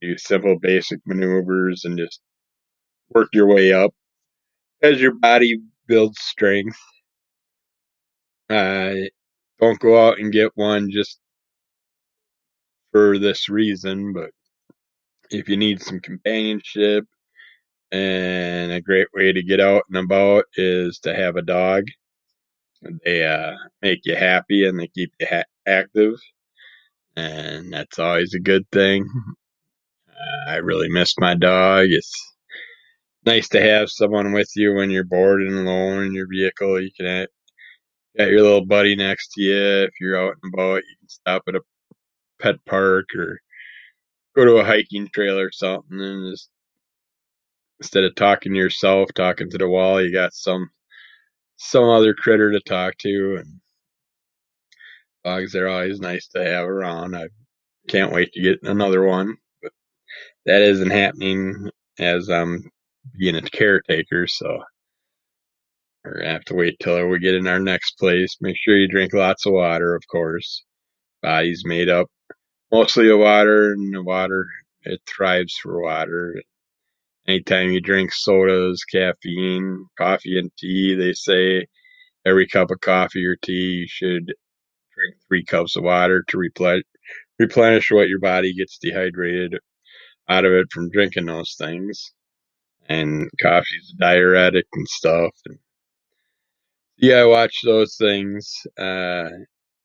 Do 0.00 0.16
simple 0.18 0.58
basic 0.60 1.00
maneuvers 1.06 1.84
and 1.84 1.98
just 1.98 2.20
work 3.10 3.28
your 3.32 3.46
way 3.46 3.72
up 3.72 3.94
as 4.82 5.00
your 5.00 5.14
body 5.14 5.60
builds 5.88 6.20
strength. 6.20 6.78
Uh, 8.50 8.94
don't 9.60 9.80
go 9.80 10.06
out 10.08 10.18
and 10.20 10.32
get 10.32 10.52
one 10.56 10.90
just 10.90 11.20
for 12.92 13.18
this 13.18 13.48
reason, 13.48 14.12
but 14.12 14.30
if 15.30 15.48
you 15.48 15.56
need 15.56 15.82
some 15.82 16.00
companionship 16.00 17.04
and 17.92 18.72
a 18.72 18.80
great 18.80 19.08
way 19.14 19.32
to 19.32 19.42
get 19.44 19.60
out 19.60 19.84
and 19.90 19.98
about 19.98 20.46
is 20.56 20.98
to 21.00 21.14
have 21.14 21.36
a 21.36 21.42
dog. 21.42 21.84
They 23.04 23.24
uh, 23.26 23.54
make 23.82 24.00
you 24.04 24.16
happy 24.16 24.66
and 24.66 24.78
they 24.78 24.88
keep 24.88 25.12
you 25.20 25.26
ha- 25.30 25.44
active 25.66 26.14
and 27.16 27.72
that's 27.72 27.98
always 27.98 28.34
a 28.34 28.40
good 28.40 28.68
thing. 28.70 29.08
Uh, 30.08 30.50
I 30.50 30.56
really 30.56 30.88
miss 30.90 31.14
my 31.18 31.34
dog. 31.34 31.86
It's 31.90 32.34
nice 33.26 33.48
to 33.50 33.60
have 33.60 33.90
someone 33.90 34.32
with 34.32 34.50
you 34.56 34.74
when 34.74 34.90
you're 34.90 35.04
bored 35.04 35.42
and 35.42 35.54
alone 35.56 36.04
in 36.04 36.14
your 36.14 36.28
vehicle. 36.28 36.80
You 36.80 36.90
can 36.96 37.06
have, 37.06 37.28
got 38.18 38.30
your 38.30 38.42
little 38.42 38.66
buddy 38.66 38.96
next 38.96 39.32
to 39.34 39.42
you. 39.42 39.84
If 39.84 39.92
you're 40.00 40.20
out 40.20 40.36
and 40.42 40.54
about, 40.54 40.76
you 40.76 40.96
can 41.00 41.08
stop 41.08 41.42
at 41.48 41.56
a 41.56 41.62
pet 42.40 42.56
park 42.66 43.06
or 43.16 43.40
go 44.36 44.44
to 44.44 44.58
a 44.58 44.64
hiking 44.64 45.08
trail 45.14 45.38
or 45.38 45.52
something 45.52 46.00
and 46.00 46.32
just 46.32 46.50
instead 47.82 48.04
of 48.04 48.14
talking 48.14 48.52
to 48.52 48.58
yourself, 48.58 49.10
talking 49.12 49.50
to 49.50 49.58
the 49.58 49.68
wall, 49.68 50.00
you 50.00 50.12
got 50.12 50.32
some 50.32 50.70
some 51.56 51.84
other 51.84 52.14
critter 52.14 52.52
to 52.52 52.60
talk 52.60 52.96
to 52.98 53.36
and 53.40 53.60
dogs 55.24 55.56
are 55.56 55.66
always 55.66 55.98
nice 55.98 56.28
to 56.28 56.44
have 56.44 56.64
around. 56.64 57.16
I 57.16 57.26
can't 57.88 58.12
wait 58.12 58.32
to 58.32 58.40
get 58.40 58.62
another 58.62 59.02
one, 59.02 59.36
but 59.60 59.72
that 60.46 60.62
isn't 60.62 60.90
happening 60.90 61.70
as 61.98 62.28
I'm 62.30 62.70
being 63.18 63.34
a 63.36 63.42
caretaker, 63.42 64.28
so 64.28 64.62
we're 66.04 66.18
gonna 66.18 66.30
have 66.32 66.44
to 66.46 66.54
wait 66.54 66.76
till 66.80 67.08
we 67.08 67.18
get 67.18 67.34
in 67.34 67.48
our 67.48 67.60
next 67.60 67.98
place. 67.98 68.36
Make 68.40 68.56
sure 68.56 68.76
you 68.76 68.86
drink 68.86 69.12
lots 69.12 69.44
of 69.44 69.54
water, 69.54 69.96
of 69.96 70.02
course. 70.08 70.64
Body's 71.20 71.64
made 71.66 71.88
up 71.88 72.06
mostly 72.72 73.10
of 73.10 73.18
water, 73.18 73.72
and 73.72 73.92
the 73.92 74.04
water 74.04 74.46
it 74.82 75.00
thrives 75.08 75.56
for 75.56 75.82
water. 75.82 76.40
Anytime 77.28 77.70
you 77.72 77.80
drink 77.80 78.12
sodas, 78.12 78.84
caffeine, 78.84 79.86
coffee, 79.98 80.38
and 80.38 80.50
tea, 80.58 80.94
they 80.96 81.12
say 81.14 81.66
every 82.26 82.46
cup 82.48 82.70
of 82.70 82.80
coffee 82.80 83.26
or 83.26 83.36
tea 83.36 83.52
you 83.82 83.86
should 83.88 84.26
drink 84.94 85.16
three 85.28 85.44
cups 85.44 85.76
of 85.76 85.84
water 85.84 86.24
to 86.28 86.38
replenish 86.38 86.84
replenish 87.40 87.90
what 87.90 88.08
your 88.08 88.20
body 88.20 88.54
gets 88.54 88.78
dehydrated 88.78 89.58
out 90.28 90.44
of 90.44 90.52
it 90.52 90.66
from 90.72 90.90
drinking 90.90 91.26
those 91.26 91.54
things. 91.58 92.12
And 92.88 93.30
coffee's 93.42 93.94
a 93.96 94.00
diuretic 94.00 94.66
and 94.74 94.88
stuff. 94.88 95.32
And 95.46 95.58
Yeah, 96.98 97.16
I 97.22 97.24
watch 97.26 97.60
those 97.64 97.96
things. 97.96 98.54
Uh, 98.78 99.28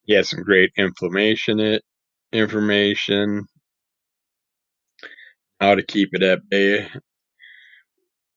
he 0.05 0.13
has 0.13 0.29
some 0.29 0.43
great 0.43 0.71
inflammation 0.77 1.59
it 1.59 1.83
information, 2.33 3.45
how 5.59 5.75
to 5.75 5.83
keep 5.85 6.09
it 6.13 6.23
at 6.23 6.47
bay. 6.49 6.87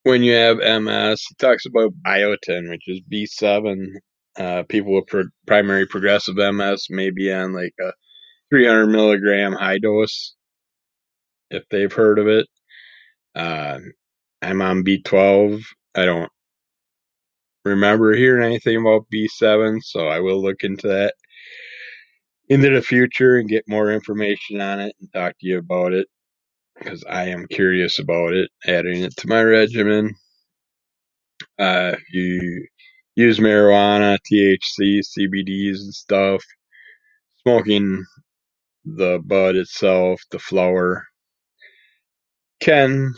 When 0.04 0.22
you 0.22 0.32
have 0.32 0.58
MS, 0.58 1.22
he 1.28 1.34
talks 1.38 1.66
about 1.66 1.92
biotin, 2.06 2.70
which 2.70 2.88
is 2.88 3.00
B7. 3.12 3.86
Uh, 4.38 4.62
people 4.68 4.94
with 4.94 5.06
pro- 5.08 5.24
primary 5.46 5.86
progressive 5.86 6.36
MS 6.36 6.86
may 6.90 7.10
be 7.10 7.32
on 7.32 7.52
like 7.52 7.74
a 7.80 7.92
300 8.50 8.86
milligram 8.86 9.52
high 9.52 9.78
dose, 9.78 10.34
if 11.50 11.64
they've 11.70 11.92
heard 11.92 12.18
of 12.18 12.28
it. 12.28 12.46
Uh, 13.34 13.80
I'm 14.42 14.62
on 14.62 14.84
B12. 14.84 15.62
I 15.94 16.06
don't 16.06 16.30
remember 17.64 18.14
hearing 18.14 18.44
anything 18.44 18.78
about 18.78 19.06
B7, 19.12 19.80
so 19.82 20.08
I 20.08 20.20
will 20.20 20.42
look 20.42 20.62
into 20.64 20.88
that 20.88 21.14
into 22.48 22.70
the 22.70 22.82
future 22.82 23.38
and 23.38 23.48
get 23.48 23.68
more 23.68 23.92
information 23.92 24.60
on 24.60 24.80
it 24.80 24.94
and 25.00 25.12
talk 25.12 25.32
to 25.40 25.46
you 25.46 25.58
about 25.58 25.92
it 25.92 26.08
because 26.80 27.04
I 27.10 27.26
am 27.26 27.46
curious 27.48 28.00
about 28.00 28.34
it, 28.34 28.50
adding 28.66 29.02
it 29.04 29.16
to 29.18 29.28
my 29.28 29.42
regimen. 29.42 30.16
Uh, 31.58 31.96
you 32.12 32.66
use 33.16 33.38
marijuana, 33.40 34.18
THC, 34.32 35.00
CBDs, 35.00 35.80
and 35.80 35.94
stuff, 35.94 36.42
smoking 37.42 38.04
the 38.84 39.20
bud 39.24 39.56
itself, 39.56 40.22
the 40.32 40.40
flower, 40.40 41.06
can, 42.60 43.14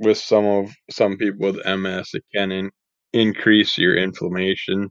with 0.00 0.18
some 0.18 0.46
of 0.46 0.70
some 0.90 1.18
people 1.18 1.52
with 1.52 1.66
MS, 1.66 2.10
it 2.14 2.24
can 2.34 2.52
in, 2.52 2.70
increase 3.12 3.78
your 3.78 3.96
inflammation. 3.96 4.90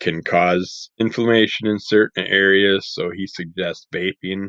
Can 0.00 0.22
cause 0.22 0.90
inflammation 1.00 1.68
in 1.68 1.78
certain 1.80 2.26
areas, 2.26 2.88
so 2.92 3.10
he 3.10 3.26
suggests 3.26 3.86
vaping 3.94 4.48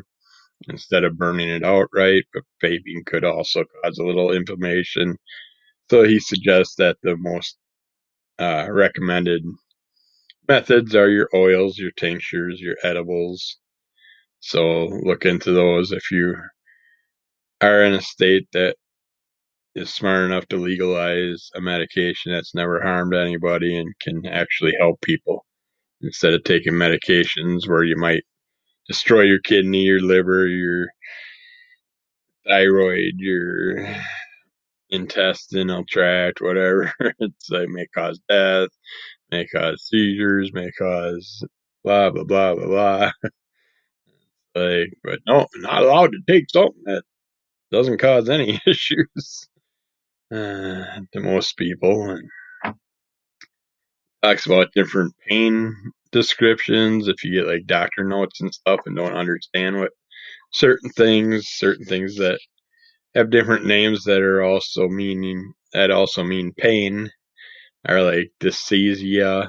instead 0.68 1.04
of 1.04 1.18
burning 1.18 1.48
it 1.48 1.64
outright. 1.64 2.24
But 2.34 2.44
vaping 2.62 3.04
could 3.06 3.24
also 3.24 3.64
cause 3.82 3.98
a 3.98 4.04
little 4.04 4.32
inflammation, 4.32 5.16
so 5.90 6.04
he 6.04 6.20
suggests 6.20 6.76
that 6.76 6.98
the 7.02 7.16
most 7.16 7.56
uh, 8.38 8.68
recommended 8.70 9.42
methods 10.48 10.94
are 10.94 11.08
your 11.10 11.28
oils, 11.34 11.78
your 11.78 11.92
tinctures, 11.92 12.60
your 12.60 12.76
edibles. 12.82 13.58
So 14.40 14.86
look 14.86 15.24
into 15.26 15.52
those 15.52 15.92
if 15.92 16.10
you 16.10 16.36
are 17.60 17.84
in 17.84 17.94
a 17.94 18.00
state 18.02 18.46
that 18.52 18.76
is 19.74 19.92
smart 19.94 20.24
enough 20.24 20.46
to 20.48 20.56
legalize 20.56 21.50
a 21.56 21.60
medication 21.60 22.32
that's 22.32 22.54
never 22.54 22.82
harmed 22.82 23.14
anybody 23.14 23.76
and 23.78 23.92
can 24.00 24.26
actually 24.26 24.72
help 24.80 25.00
people 25.02 25.46
instead 26.02 26.34
of 26.34 26.44
taking 26.44 26.74
medications 26.74 27.68
where 27.68 27.84
you 27.84 27.96
might 27.96 28.24
destroy 28.90 29.20
your 29.20 29.38
kidney, 29.38 29.82
your 29.82 30.00
liver, 30.00 30.48
your 30.48 30.88
thyroid, 32.44 33.14
your 33.18 33.86
intestinal 34.88 35.84
tract, 35.88 36.40
whatever. 36.40 36.92
it's 37.20 37.48
like 37.50 37.68
may 37.68 37.86
cause 37.94 38.18
death, 38.28 38.70
may 39.30 39.46
cause 39.46 39.86
seizures, 39.86 40.52
may 40.52 40.72
cause 40.72 41.44
blah 41.84 42.10
blah 42.10 42.24
blah 42.24 42.56
blah 42.56 42.66
blah. 42.66 43.12
like, 44.56 44.92
but 45.04 45.20
no, 45.24 45.46
not 45.58 45.84
allowed 45.84 46.10
to 46.10 46.20
take 46.26 46.50
something 46.50 46.82
that 46.86 47.04
doesn't 47.70 47.98
cause 47.98 48.28
any 48.28 48.60
issues 48.66 49.48
uh, 50.32 50.98
to 51.12 51.20
most 51.20 51.56
people. 51.56 52.10
And 52.10 52.74
talks 54.20 54.46
about 54.46 54.72
different 54.74 55.14
pain 55.28 55.92
descriptions. 56.12 57.08
If 57.08 57.24
you 57.24 57.32
get 57.32 57.46
like 57.46 57.66
doctor 57.66 58.04
notes 58.04 58.40
and 58.40 58.52
stuff 58.52 58.80
and 58.86 58.96
don't 58.96 59.16
understand 59.16 59.78
what 59.78 59.92
certain 60.52 60.90
things, 60.90 61.46
certain 61.48 61.84
things 61.84 62.16
that 62.16 62.38
have 63.14 63.30
different 63.30 63.66
names 63.66 64.04
that 64.04 64.22
are 64.22 64.42
also 64.42 64.88
meaning 64.88 65.52
that 65.72 65.90
also 65.90 66.24
mean 66.24 66.52
pain 66.56 67.10
are 67.88 68.02
like 68.02 68.32
dysesthesia, 68.40 69.48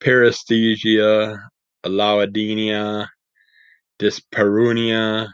paresthesia, 0.00 1.38
allodynia, 1.84 3.06
dyspareunia, 3.98 5.28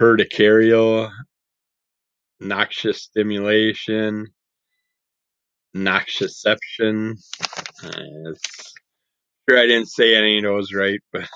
urticaria, 0.00 1.10
noxious 2.40 3.02
stimulation, 3.02 4.26
noxiception. 5.76 7.14
Uh, 7.82 8.32
sure 9.48 9.58
I 9.58 9.66
didn't 9.66 9.88
say 9.90 10.16
any 10.16 10.38
of 10.38 10.44
those 10.44 10.72
right, 10.74 11.00
but 11.12 11.28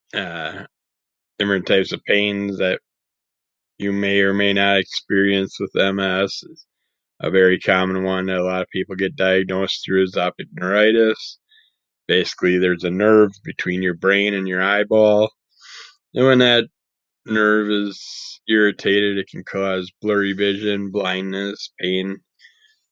uh, 0.14 0.64
different 1.38 1.66
types 1.66 1.92
of 1.92 2.04
pains 2.04 2.58
that 2.58 2.80
you 3.78 3.92
may 3.92 4.20
or 4.20 4.34
may 4.34 4.52
not 4.52 4.78
experience 4.78 5.58
with 5.60 5.74
MS 5.74 6.42
is 6.44 6.66
a 7.20 7.30
very 7.30 7.58
common 7.58 8.04
one 8.04 8.26
that 8.26 8.38
a 8.38 8.44
lot 8.44 8.62
of 8.62 8.68
people 8.70 8.96
get 8.96 9.16
diagnosed 9.16 9.82
through 9.84 10.04
is 10.04 10.16
optic 10.16 10.48
neuritis. 10.52 11.38
Basically, 12.08 12.58
there's 12.58 12.84
a 12.84 12.90
nerve 12.90 13.32
between 13.44 13.82
your 13.82 13.94
brain 13.94 14.34
and 14.34 14.48
your 14.48 14.62
eyeball. 14.62 15.30
And 16.14 16.26
when 16.26 16.38
that 16.40 16.66
nerve 17.26 17.70
is 17.70 18.40
irritated, 18.48 19.18
it 19.18 19.28
can 19.28 19.44
cause 19.44 19.90
blurry 20.02 20.32
vision, 20.32 20.90
blindness, 20.90 21.72
pain. 21.80 22.18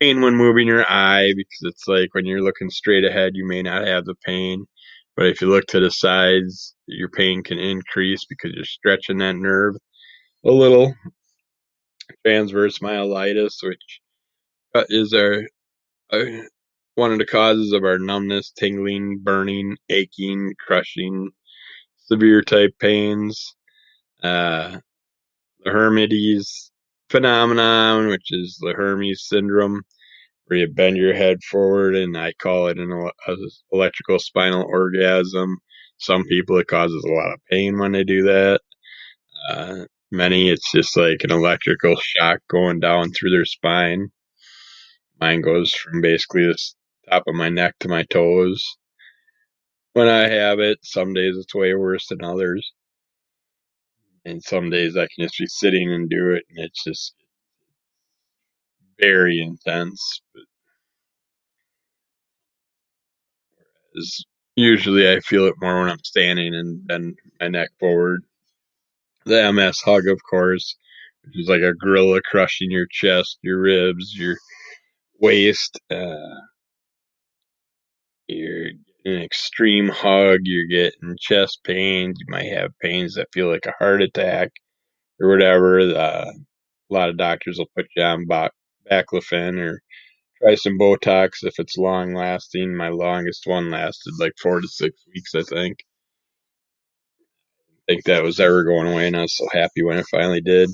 Pain 0.00 0.22
when 0.22 0.36
moving 0.36 0.66
your 0.68 0.86
eye 0.90 1.32
because 1.36 1.60
it's 1.62 1.88
like 1.88 2.14
when 2.14 2.26
you're 2.26 2.42
looking 2.42 2.70
straight 2.70 3.04
ahead, 3.04 3.32
you 3.34 3.46
may 3.46 3.62
not 3.62 3.86
have 3.86 4.04
the 4.06 4.16
pain. 4.24 4.66
But 5.16 5.26
if 5.26 5.42
you 5.42 5.48
look 5.48 5.66
to 5.68 5.80
the 5.80 5.90
sides, 5.90 6.74
your 6.86 7.10
pain 7.10 7.42
can 7.42 7.58
increase 7.58 8.24
because 8.28 8.52
you're 8.54 8.64
stretching 8.64 9.18
that 9.18 9.36
nerve 9.36 9.74
a 10.44 10.50
little. 10.50 10.94
Transverse 12.26 12.78
myelitis, 12.80 13.56
which 13.62 14.00
is 14.90 15.12
our 15.14 15.44
uh, 16.12 16.24
one 16.96 17.12
of 17.12 17.18
the 17.18 17.26
causes 17.26 17.72
of 17.72 17.84
our 17.84 17.98
numbness, 17.98 18.52
tingling, 18.52 19.20
burning, 19.22 19.76
aching, 19.88 20.54
crushing, 20.58 21.30
severe 21.96 22.42
type 22.42 22.72
pains. 22.80 23.54
Uh, 24.22 24.78
the 25.64 25.70
Hermides 25.70 26.69
phenomenon, 27.10 28.08
which 28.08 28.30
is 28.30 28.56
the 28.60 28.72
Hermes 28.72 29.26
syndrome, 29.28 29.82
where 30.46 30.60
you 30.60 30.68
bend 30.68 30.96
your 30.96 31.14
head 31.14 31.42
forward, 31.42 31.96
and 31.96 32.16
I 32.16 32.32
call 32.34 32.68
it 32.68 32.78
an 32.78 33.10
electrical 33.72 34.18
spinal 34.18 34.64
orgasm. 34.68 35.58
Some 35.98 36.24
people, 36.24 36.58
it 36.58 36.68
causes 36.68 37.04
a 37.04 37.12
lot 37.12 37.32
of 37.32 37.40
pain 37.50 37.78
when 37.78 37.92
they 37.92 38.04
do 38.04 38.22
that. 38.22 38.60
Uh, 39.48 39.84
many, 40.10 40.48
it's 40.48 40.70
just 40.72 40.96
like 40.96 41.22
an 41.24 41.32
electrical 41.32 41.96
shock 41.96 42.40
going 42.48 42.80
down 42.80 43.10
through 43.12 43.30
their 43.30 43.44
spine. 43.44 44.10
Mine 45.20 45.42
goes 45.42 45.72
from 45.74 46.00
basically 46.00 46.46
the 46.46 46.58
top 47.10 47.24
of 47.26 47.34
my 47.34 47.48
neck 47.48 47.74
to 47.80 47.88
my 47.88 48.04
toes. 48.04 48.64
When 49.92 50.08
I 50.08 50.28
have 50.28 50.60
it, 50.60 50.78
some 50.82 51.12
days 51.12 51.36
it's 51.36 51.54
way 51.54 51.74
worse 51.74 52.06
than 52.08 52.24
others. 52.24 52.72
And 54.24 54.42
some 54.42 54.70
days 54.70 54.96
I 54.96 55.06
can 55.14 55.24
just 55.24 55.38
be 55.38 55.46
sitting 55.46 55.92
and 55.92 56.08
do 56.10 56.32
it, 56.34 56.44
and 56.50 56.64
it's 56.66 56.84
just 56.84 57.14
very 59.00 59.40
intense. 59.40 60.20
But 60.34 60.44
usually 64.56 65.10
I 65.10 65.20
feel 65.20 65.46
it 65.46 65.54
more 65.60 65.80
when 65.80 65.90
I'm 65.90 66.02
standing 66.04 66.54
and 66.54 66.86
bend 66.86 67.18
my 67.40 67.48
neck 67.48 67.70
forward. 67.78 68.22
The 69.26 69.52
MS 69.52 69.80
hug, 69.80 70.06
of 70.08 70.20
course, 70.28 70.76
which 71.24 71.38
is 71.38 71.48
like 71.48 71.62
a 71.62 71.74
gorilla 71.74 72.20
crushing 72.22 72.70
your 72.70 72.86
chest, 72.90 73.38
your 73.42 73.60
ribs, 73.60 74.14
your 74.16 74.36
waist. 75.20 75.80
Uh, 75.90 76.40
you're 78.28 78.70
an 79.04 79.22
extreme 79.22 79.88
hug. 79.88 80.40
You're 80.44 80.66
getting 80.66 81.16
chest 81.20 81.60
pains. 81.64 82.18
You 82.20 82.26
might 82.28 82.52
have 82.52 82.78
pains 82.80 83.14
that 83.14 83.32
feel 83.32 83.48
like 83.48 83.66
a 83.66 83.74
heart 83.78 84.02
attack 84.02 84.50
or 85.20 85.28
whatever. 85.28 85.80
Uh, 85.80 86.30
a 86.90 86.94
lot 86.94 87.08
of 87.08 87.16
doctors 87.16 87.58
will 87.58 87.70
put 87.76 87.86
you 87.96 88.02
on 88.02 88.26
baclofen 88.90 89.58
or 89.58 89.80
try 90.42 90.54
some 90.54 90.78
Botox 90.78 91.42
if 91.42 91.58
it's 91.58 91.76
long 91.76 92.14
lasting. 92.14 92.76
My 92.76 92.88
longest 92.88 93.46
one 93.46 93.70
lasted 93.70 94.14
like 94.18 94.32
four 94.40 94.60
to 94.60 94.68
six 94.68 95.04
weeks, 95.14 95.34
I 95.34 95.42
think. 95.42 95.78
I 97.88 97.92
think 97.92 98.04
that 98.04 98.22
was 98.22 98.40
ever 98.40 98.64
going 98.64 98.86
away, 98.86 99.06
and 99.08 99.16
I 99.16 99.22
was 99.22 99.36
so 99.36 99.46
happy 99.52 99.82
when 99.82 99.98
it 99.98 100.06
finally 100.10 100.40
did. 100.40 100.70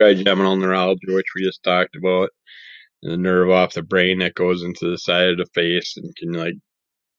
Trigeminal 0.00 0.56
neuralgia, 0.56 1.14
which 1.14 1.26
we 1.36 1.44
just 1.44 1.62
talked 1.62 1.94
about, 1.96 2.30
the 3.02 3.16
nerve 3.16 3.50
off 3.50 3.74
the 3.74 3.82
brain 3.82 4.18
that 4.18 4.34
goes 4.34 4.62
into 4.62 4.90
the 4.90 4.98
side 4.98 5.28
of 5.28 5.38
the 5.38 5.46
face 5.54 5.96
and 5.96 6.14
can 6.16 6.32
like 6.32 6.54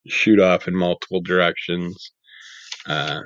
shoot 0.07 0.39
off 0.39 0.67
in 0.67 0.75
multiple 0.75 1.21
directions. 1.21 2.11
Uh, 2.87 3.21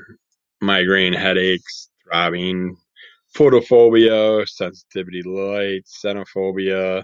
migraine 0.61 1.13
headaches, 1.13 1.89
throbbing, 2.03 2.75
photophobia, 3.35 4.47
sensitivity 4.47 5.21
to 5.21 5.31
light, 5.31 5.81
xenophobia, 6.03 7.03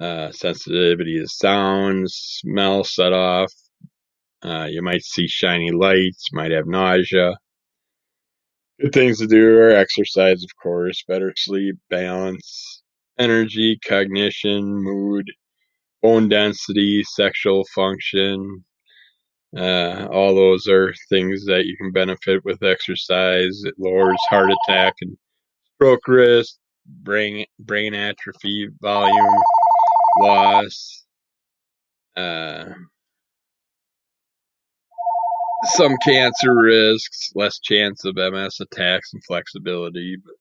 uh, 0.00 0.32
sensitivity 0.32 1.18
to 1.20 1.28
sounds, 1.28 2.14
smell 2.14 2.84
set 2.84 3.12
off. 3.12 3.52
Uh, 4.42 4.66
you 4.70 4.82
might 4.82 5.02
see 5.02 5.26
shiny 5.28 5.70
lights, 5.70 6.28
might 6.32 6.50
have 6.50 6.66
nausea. 6.66 7.34
Good 8.80 8.92
things 8.92 9.18
to 9.18 9.26
do 9.26 9.58
are 9.58 9.70
exercise, 9.70 10.42
of 10.42 10.50
course, 10.62 11.04
better 11.06 11.34
sleep, 11.36 11.76
balance, 11.90 12.82
energy, 13.18 13.78
cognition, 13.86 14.64
mood, 14.82 15.30
bone 16.02 16.28
density, 16.28 17.04
sexual 17.04 17.64
function. 17.74 18.64
Uh, 19.56 20.06
all 20.12 20.34
those 20.34 20.68
are 20.68 20.94
things 21.08 21.44
that 21.46 21.66
you 21.66 21.76
can 21.76 21.90
benefit 21.92 22.44
with 22.44 22.62
exercise. 22.62 23.62
It 23.64 23.74
lowers 23.78 24.20
heart 24.28 24.50
attack 24.50 24.94
and 25.00 25.16
stroke 25.74 26.06
risk, 26.06 26.56
brain 26.86 27.46
brain 27.58 27.94
atrophy, 27.94 28.68
volume 28.80 29.40
loss, 30.20 31.04
uh, 32.16 32.66
some 35.64 35.96
cancer 36.04 36.54
risks, 36.56 37.30
less 37.34 37.58
chance 37.60 38.04
of 38.04 38.16
MS 38.16 38.60
attacks, 38.60 39.12
and 39.12 39.22
flexibility. 39.24 40.16
But 40.24 40.34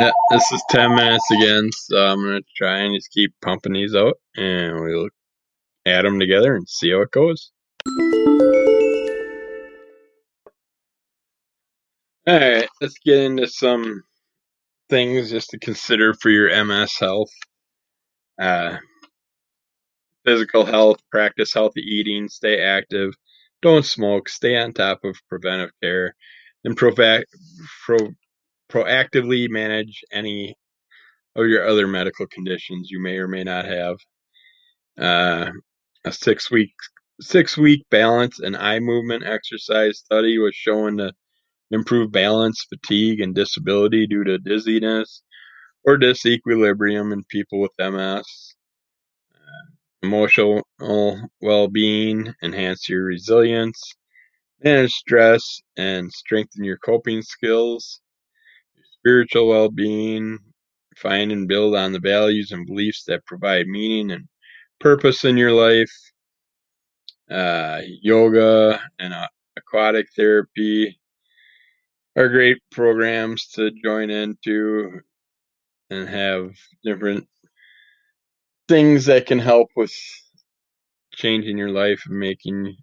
yeah, 0.00 0.12
this 0.30 0.50
is 0.52 0.62
10 0.70 0.94
minutes 0.94 1.24
again, 1.30 1.70
so 1.72 1.96
I'm 1.96 2.22
going 2.22 2.42
to 2.42 2.48
try 2.56 2.78
and 2.80 2.94
just 2.94 3.12
keep 3.12 3.32
pumping 3.42 3.74
these 3.74 3.94
out, 3.94 4.14
and 4.36 4.80
we'll 4.80 5.08
add 5.86 6.04
them 6.04 6.18
together 6.18 6.56
and 6.56 6.68
see 6.68 6.90
how 6.90 7.02
it 7.02 7.10
goes. 7.12 7.52
Alright, 12.26 12.68
let's 12.80 12.98
get 13.04 13.18
into 13.18 13.46
some 13.46 14.02
things 14.88 15.30
just 15.30 15.50
to 15.50 15.58
consider 15.58 16.14
for 16.14 16.30
your 16.30 16.64
MS 16.64 16.96
health. 16.98 17.30
Uh, 18.40 18.78
physical 20.24 20.64
health, 20.64 20.96
practice 21.10 21.52
healthy 21.52 21.82
eating, 21.82 22.28
stay 22.28 22.62
active, 22.62 23.12
don't 23.60 23.84
smoke, 23.84 24.30
stay 24.30 24.56
on 24.56 24.72
top 24.72 25.04
of 25.04 25.16
preventive 25.28 25.70
care, 25.82 26.14
and 26.64 26.76
pro- 26.76 26.94
proactively 28.72 29.50
manage 29.50 30.02
any 30.10 30.56
of 31.36 31.46
your 31.46 31.68
other 31.68 31.86
medical 31.86 32.26
conditions 32.26 32.90
you 32.90 33.00
may 33.00 33.18
or 33.18 33.28
may 33.28 33.44
not 33.44 33.66
have. 33.66 33.96
Uh, 34.98 35.50
a 36.06 36.12
six 36.12 36.50
week 36.50 36.72
six 37.20 37.56
week 37.56 37.84
balance 37.90 38.40
and 38.40 38.56
eye 38.56 38.80
movement 38.80 39.24
exercise 39.24 39.98
study 39.98 40.38
was 40.38 40.54
shown 40.54 40.98
to 40.98 41.12
improve 41.70 42.12
balance, 42.12 42.66
fatigue, 42.68 43.20
and 43.20 43.34
disability 43.34 44.06
due 44.06 44.24
to 44.24 44.38
dizziness 44.38 45.22
or 45.84 45.98
disequilibrium 45.98 47.12
in 47.12 47.24
people 47.24 47.60
with 47.60 47.72
MS. 47.78 48.54
Uh, 49.34 49.72
emotional 50.02 50.62
well 51.40 51.68
being, 51.68 52.34
enhance 52.42 52.88
your 52.88 53.04
resilience, 53.04 53.80
manage 54.62 54.92
stress, 54.92 55.60
and 55.76 56.12
strengthen 56.12 56.64
your 56.64 56.78
coping 56.78 57.22
skills. 57.22 58.00
Spiritual 58.98 59.48
well 59.48 59.70
being, 59.70 60.38
find 60.96 61.32
and 61.32 61.46
build 61.48 61.76
on 61.76 61.92
the 61.92 62.00
values 62.00 62.52
and 62.52 62.66
beliefs 62.66 63.04
that 63.04 63.26
provide 63.26 63.66
meaning 63.66 64.10
and 64.10 64.26
purpose 64.80 65.24
in 65.24 65.36
your 65.36 65.52
life. 65.52 65.92
Uh, 67.30 67.80
yoga 68.02 68.80
and 68.98 69.14
uh, 69.14 69.28
aquatic 69.56 70.06
therapy 70.16 70.98
are 72.16 72.28
great 72.28 72.58
programs 72.70 73.48
to 73.48 73.70
join 73.84 74.10
into 74.10 75.00
and 75.90 76.08
have 76.08 76.50
different 76.84 77.26
things 78.68 79.06
that 79.06 79.26
can 79.26 79.38
help 79.38 79.68
with 79.76 79.92
changing 81.14 81.58
your 81.58 81.70
life 81.70 82.02
and 82.06 82.18
making 82.18 82.76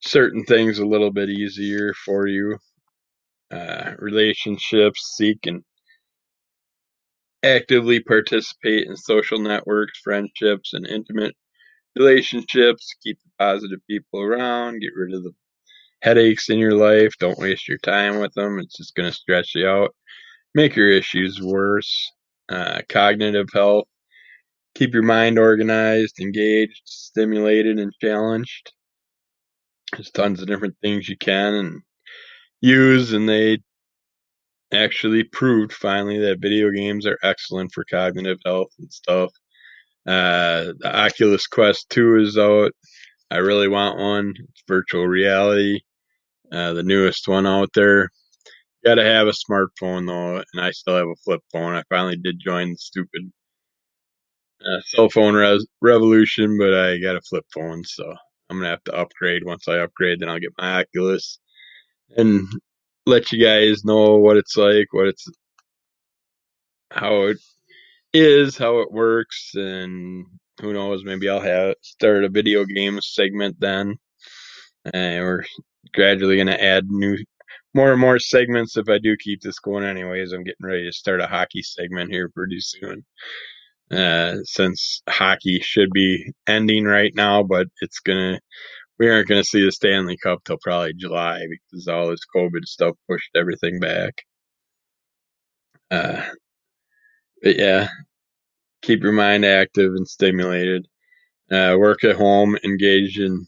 certain 0.00 0.44
things 0.44 0.78
a 0.78 0.86
little 0.86 1.12
bit 1.12 1.30
easier 1.30 1.92
for 2.04 2.26
you. 2.26 2.58
Uh, 3.50 3.92
relationships, 3.98 5.14
seek 5.16 5.38
and 5.46 5.62
actively 7.42 8.00
participate 8.00 8.86
in 8.86 8.96
social 8.96 9.38
networks, 9.38 9.98
friendships, 10.00 10.72
and 10.74 10.86
intimate 10.86 11.34
relationships. 11.96 12.94
Keep 13.02 13.18
the 13.22 13.30
positive 13.38 13.80
people 13.88 14.20
around. 14.20 14.80
Get 14.80 14.94
rid 14.96 15.14
of 15.14 15.22
the 15.22 15.32
headaches 16.02 16.50
in 16.50 16.58
your 16.58 16.74
life. 16.74 17.14
Don't 17.18 17.38
waste 17.38 17.68
your 17.68 17.78
time 17.78 18.20
with 18.20 18.32
them. 18.34 18.58
It's 18.58 18.76
just 18.76 18.94
going 18.94 19.10
to 19.10 19.16
stress 19.16 19.54
you 19.54 19.66
out, 19.66 19.94
make 20.54 20.76
your 20.76 20.90
issues 20.90 21.40
worse. 21.42 22.12
Uh, 22.50 22.82
cognitive 22.90 23.48
health. 23.54 23.86
Keep 24.74 24.92
your 24.92 25.02
mind 25.02 25.38
organized, 25.38 26.20
engaged, 26.20 26.82
stimulated, 26.84 27.78
and 27.78 27.90
challenged. 28.02 28.70
There's 29.92 30.10
tons 30.10 30.42
of 30.42 30.48
different 30.48 30.74
things 30.82 31.08
you 31.08 31.16
can 31.16 31.54
and 31.54 31.82
use, 32.60 33.14
and 33.14 33.26
they 33.26 33.60
actually 34.74 35.22
proved 35.24 35.72
finally 35.72 36.18
that 36.18 36.40
video 36.40 36.70
games 36.70 37.06
are 37.06 37.18
excellent 37.22 37.72
for 37.72 37.84
cognitive 37.84 38.38
health 38.44 38.72
and 38.78 38.92
stuff. 38.92 39.32
Uh, 40.06 40.72
the 40.78 40.90
Oculus 40.92 41.46
Quest 41.46 41.88
2 41.90 42.16
is 42.20 42.38
out. 42.38 42.72
I 43.30 43.38
really 43.38 43.68
want 43.68 43.98
one. 43.98 44.34
It's 44.38 44.62
virtual 44.68 45.06
reality, 45.06 45.80
uh, 46.52 46.74
the 46.74 46.82
newest 46.82 47.28
one 47.28 47.46
out 47.46 47.70
there. 47.74 48.10
Got 48.84 48.96
to 48.96 49.04
have 49.04 49.28
a 49.28 49.32
smartphone 49.32 50.06
though, 50.06 50.36
and 50.52 50.62
I 50.64 50.70
still 50.72 50.96
have 50.96 51.08
a 51.08 51.16
flip 51.24 51.40
phone. 51.52 51.74
I 51.74 51.82
finally 51.90 52.16
did 52.16 52.40
join 52.44 52.70
the 52.70 52.76
stupid 52.78 53.32
uh, 54.62 54.80
cell 54.86 55.08
phone 55.08 55.34
res- 55.34 55.66
revolution, 55.82 56.58
but 56.58 56.74
I 56.74 56.98
got 56.98 57.16
a 57.16 57.22
flip 57.22 57.44
phone, 57.54 57.84
so 57.84 58.14
I'm 58.50 58.58
gonna 58.58 58.70
have 58.70 58.84
to 58.84 58.94
upgrade. 58.94 59.44
Once 59.44 59.68
I 59.68 59.78
upgrade, 59.78 60.20
then 60.20 60.28
I'll 60.28 60.40
get 60.40 60.52
my 60.58 60.82
Oculus 60.82 61.38
and 62.16 62.46
let 63.06 63.32
you 63.32 63.44
guys 63.44 63.84
know 63.84 64.16
what 64.18 64.36
it's 64.36 64.56
like, 64.56 64.88
what 64.92 65.08
it's, 65.08 65.26
how 66.90 67.24
it 67.24 67.38
is, 68.14 68.56
how 68.56 68.78
it 68.80 68.92
works, 68.92 69.50
and 69.54 70.26
who 70.60 70.72
knows, 70.72 71.04
maybe 71.04 71.28
I'll 71.28 71.40
have 71.40 71.74
start 71.82 72.24
a 72.24 72.28
video 72.28 72.64
game 72.64 73.00
segment 73.02 73.56
then. 73.60 73.96
And 74.92 75.24
we're 75.24 75.44
gradually 75.94 76.36
gonna 76.38 76.52
add 76.52 76.86
new, 76.88 77.16
more 77.74 77.92
and 77.92 78.00
more 78.00 78.18
segments 78.18 78.76
if 78.76 78.88
I 78.88 78.98
do 78.98 79.16
keep 79.18 79.40
this 79.42 79.58
going. 79.58 79.84
Anyways, 79.84 80.32
I'm 80.32 80.44
getting 80.44 80.66
ready 80.66 80.84
to 80.86 80.92
start 80.92 81.20
a 81.20 81.26
hockey 81.26 81.62
segment 81.62 82.10
here 82.10 82.30
pretty 82.30 82.60
soon. 82.60 83.04
Uh, 83.90 84.36
since 84.44 85.02
hockey 85.08 85.60
should 85.60 85.90
be 85.92 86.32
ending 86.46 86.84
right 86.84 87.12
now, 87.14 87.42
but 87.42 87.66
it's 87.82 88.00
gonna 88.00 88.40
we 88.98 89.10
aren't 89.10 89.28
going 89.28 89.42
to 89.42 89.48
see 89.48 89.64
the 89.64 89.72
Stanley 89.72 90.16
Cup 90.16 90.44
till 90.44 90.58
probably 90.62 90.94
July 90.94 91.46
because 91.48 91.88
all 91.88 92.08
this 92.08 92.20
COVID 92.34 92.64
stuff 92.64 92.96
pushed 93.08 93.30
everything 93.34 93.80
back. 93.80 94.22
Uh, 95.90 96.22
but 97.44 97.58
yeah, 97.58 97.88
keep 98.82 99.02
your 99.02 99.12
mind 99.12 99.44
active 99.44 99.92
and 99.94 100.08
stimulated. 100.08 100.88
Uh, 101.50 101.76
work 101.78 102.02
at 102.02 102.16
home, 102.16 102.56
engage 102.64 103.20
in 103.20 103.46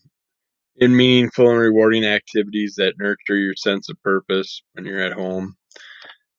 in 0.76 0.94
meaningful 0.94 1.48
and 1.48 1.58
rewarding 1.58 2.04
activities 2.04 2.74
that 2.76 2.98
nurture 2.98 3.36
your 3.36 3.54
sense 3.56 3.88
of 3.88 4.00
purpose 4.02 4.62
when 4.74 4.84
you're 4.84 5.00
at 5.00 5.14
home. 5.14 5.56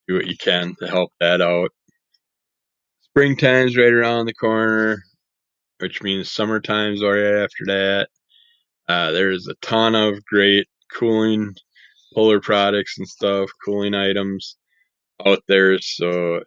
Do 0.08 0.14
what 0.14 0.28
you 0.28 0.38
can 0.38 0.76
to 0.80 0.88
help 0.88 1.12
that 1.20 1.42
out. 1.42 1.72
Springtime's 3.02 3.76
right 3.76 3.92
around 3.92 4.28
the 4.28 4.36
corner, 4.36 5.02
which 5.80 6.04
means 6.04 6.32
summertime's 6.32 7.02
right 7.02 7.44
after 7.44 7.66
that. 7.66 8.10
Uh, 8.88 9.12
there's 9.12 9.48
a 9.48 9.56
ton 9.64 9.96
of 9.96 10.24
great 10.26 10.68
cooling 10.94 11.56
polar 12.14 12.40
products 12.40 13.00
and 13.00 13.08
stuff, 13.08 13.50
cooling 13.66 13.96
items 13.96 14.58
out 15.26 15.40
there. 15.48 15.80
So 15.80 16.42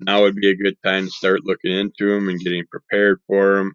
now 0.00 0.22
would 0.22 0.36
be 0.36 0.50
a 0.50 0.56
good 0.56 0.76
time 0.84 1.06
to 1.06 1.10
start 1.10 1.44
looking 1.44 1.72
into 1.72 2.10
them 2.10 2.28
and 2.28 2.40
getting 2.40 2.64
prepared 2.70 3.20
for 3.26 3.56
them. 3.56 3.72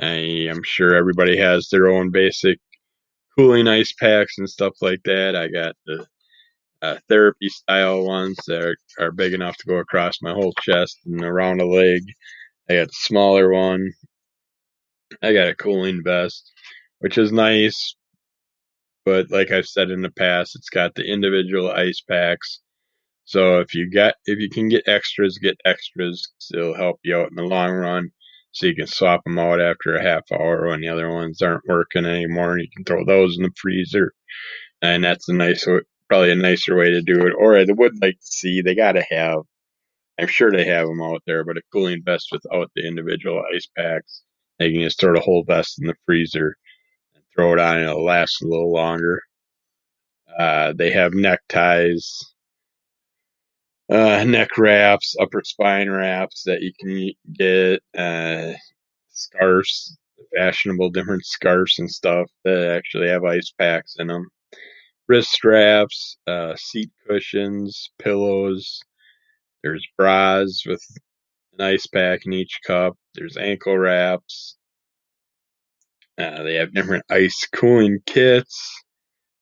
I, 0.00 0.48
I'm 0.50 0.62
sure 0.62 0.94
everybody 0.94 1.36
has 1.38 1.68
their 1.68 1.88
own 1.88 2.10
basic 2.10 2.58
cooling 3.38 3.68
ice 3.68 3.92
packs 3.92 4.38
and 4.38 4.48
stuff 4.48 4.74
like 4.80 5.02
that. 5.04 5.36
I 5.36 5.48
got 5.48 5.74
the 5.86 6.06
uh, 6.82 6.96
therapy 7.08 7.48
style 7.48 8.04
ones 8.06 8.38
that 8.46 8.62
are, 8.62 8.76
are 8.98 9.12
big 9.12 9.34
enough 9.34 9.56
to 9.58 9.66
go 9.66 9.76
across 9.76 10.22
my 10.22 10.32
whole 10.32 10.54
chest 10.62 10.98
and 11.06 11.22
around 11.22 11.60
a 11.60 11.66
leg. 11.66 12.02
I 12.68 12.74
got 12.76 12.88
the 12.88 12.94
smaller 12.94 13.50
one. 13.52 13.90
I 15.22 15.32
got 15.32 15.48
a 15.48 15.54
cooling 15.54 16.02
vest 16.04 16.50
which 17.00 17.18
is 17.18 17.32
nice. 17.32 17.96
But 19.04 19.30
like 19.30 19.50
I've 19.50 19.66
said 19.66 19.90
in 19.90 20.02
the 20.02 20.10
past, 20.10 20.54
it's 20.54 20.68
got 20.68 20.94
the 20.94 21.04
individual 21.04 21.70
ice 21.70 22.02
packs. 22.08 22.60
So 23.30 23.60
if 23.60 23.74
you 23.76 23.88
get 23.88 24.16
if 24.26 24.40
you 24.40 24.50
can 24.50 24.68
get 24.68 24.88
extras, 24.88 25.38
get 25.38 25.56
extras. 25.64 26.32
It'll 26.52 26.74
help 26.74 26.98
you 27.04 27.16
out 27.16 27.30
in 27.30 27.36
the 27.36 27.44
long 27.44 27.70
run. 27.70 28.10
So 28.50 28.66
you 28.66 28.74
can 28.74 28.88
swap 28.88 29.22
them 29.22 29.38
out 29.38 29.60
after 29.60 29.94
a 29.94 30.02
half 30.02 30.24
hour 30.32 30.66
when 30.66 30.80
the 30.80 30.88
other 30.88 31.08
ones 31.08 31.40
aren't 31.40 31.68
working 31.68 32.06
anymore, 32.06 32.54
and 32.54 32.62
you 32.62 32.68
can 32.74 32.84
throw 32.84 33.04
those 33.04 33.36
in 33.36 33.44
the 33.44 33.52
freezer. 33.56 34.12
And 34.82 35.04
that's 35.04 35.28
a 35.28 35.32
nice, 35.32 35.64
probably 36.08 36.32
a 36.32 36.34
nicer 36.34 36.76
way 36.76 36.90
to 36.90 37.02
do 37.02 37.24
it. 37.24 37.34
Or 37.38 37.56
I 37.56 37.64
would 37.68 38.02
like 38.02 38.18
to 38.18 38.26
see 38.26 38.62
they 38.62 38.74
got 38.74 38.92
to 38.92 39.04
have 39.10 39.42
I'm 40.18 40.26
sure 40.26 40.50
they 40.50 40.64
have 40.64 40.88
them 40.88 41.00
out 41.00 41.22
there, 41.26 41.44
but 41.44 41.56
a 41.56 41.62
cooling 41.72 42.02
vest 42.04 42.30
without 42.32 42.72
the 42.74 42.86
individual 42.86 43.44
ice 43.54 43.68
packs. 43.76 44.22
They 44.58 44.72
can 44.72 44.82
just 44.82 44.98
throw 44.98 45.14
the 45.14 45.20
whole 45.20 45.44
vest 45.44 45.80
in 45.80 45.86
the 45.86 45.94
freezer 46.04 46.56
and 47.14 47.22
throw 47.32 47.52
it 47.52 47.60
on, 47.60 47.78
and 47.78 47.88
it'll 47.88 48.04
last 48.04 48.42
a 48.42 48.48
little 48.48 48.72
longer. 48.72 49.22
Uh, 50.36 50.72
they 50.76 50.90
have 50.90 51.14
neckties, 51.14 52.29
uh, 53.90 54.24
neck 54.24 54.56
wraps, 54.56 55.16
upper 55.20 55.42
spine 55.44 55.90
wraps 55.90 56.44
that 56.44 56.62
you 56.62 56.72
can 56.78 57.10
get, 57.34 57.82
uh, 57.98 58.52
scarves, 59.10 59.96
fashionable 60.36 60.90
different 60.90 61.24
scarves 61.26 61.78
and 61.78 61.90
stuff 61.90 62.30
that 62.44 62.70
actually 62.76 63.08
have 63.08 63.24
ice 63.24 63.52
packs 63.58 63.96
in 63.98 64.06
them. 64.06 64.28
Wrist 65.08 65.32
straps, 65.32 66.16
uh, 66.28 66.54
seat 66.56 66.90
cushions, 67.08 67.90
pillows. 67.98 68.80
There's 69.62 69.86
bras 69.98 70.62
with 70.64 70.82
an 71.58 71.60
ice 71.66 71.86
pack 71.88 72.26
in 72.26 72.32
each 72.32 72.60
cup. 72.64 72.96
There's 73.14 73.36
ankle 73.36 73.76
wraps. 73.76 74.56
Uh, 76.16 76.44
they 76.44 76.54
have 76.54 76.74
different 76.74 77.04
ice 77.10 77.46
cooling 77.52 77.98
kits 78.06 78.84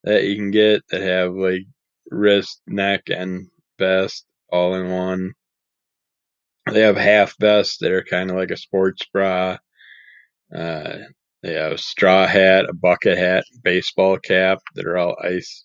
that 0.04 0.24
you 0.24 0.36
can 0.36 0.50
get 0.50 0.82
that 0.88 1.02
have 1.02 1.34
like 1.34 1.64
wrist, 2.10 2.62
neck, 2.66 3.02
and 3.08 3.48
vest 3.78 4.24
all 4.50 4.74
in 4.74 4.90
one. 4.90 5.32
They 6.72 6.80
have 6.80 6.96
half 6.96 7.34
vests 7.38 7.78
that 7.78 7.92
are 7.92 8.04
kind 8.04 8.30
of 8.30 8.36
like 8.36 8.50
a 8.50 8.56
sports 8.56 9.02
bra. 9.12 9.58
Uh, 10.54 10.98
they 11.42 11.54
have 11.54 11.72
a 11.72 11.78
straw 11.78 12.26
hat, 12.26 12.66
a 12.68 12.74
bucket 12.74 13.16
hat, 13.16 13.44
baseball 13.62 14.18
cap 14.18 14.58
that 14.74 14.86
are 14.86 14.98
all 14.98 15.16
ice 15.22 15.64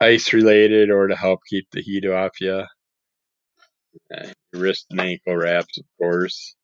ice 0.00 0.32
related 0.32 0.90
or 0.90 1.06
to 1.06 1.16
help 1.16 1.40
keep 1.48 1.66
the 1.70 1.80
heat 1.80 2.06
off 2.06 2.40
you. 2.40 2.64
Uh, 4.14 4.28
wrist 4.52 4.86
and 4.90 5.00
ankle 5.00 5.36
wraps, 5.36 5.78
of 5.78 5.84
course. 5.98 6.54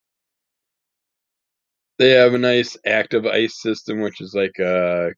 They 1.98 2.10
have 2.10 2.34
a 2.34 2.38
nice 2.38 2.76
active 2.86 3.26
ice 3.26 3.60
system, 3.60 4.00
which 4.00 4.20
is 4.20 4.34
like 4.34 4.58
a 4.58 5.12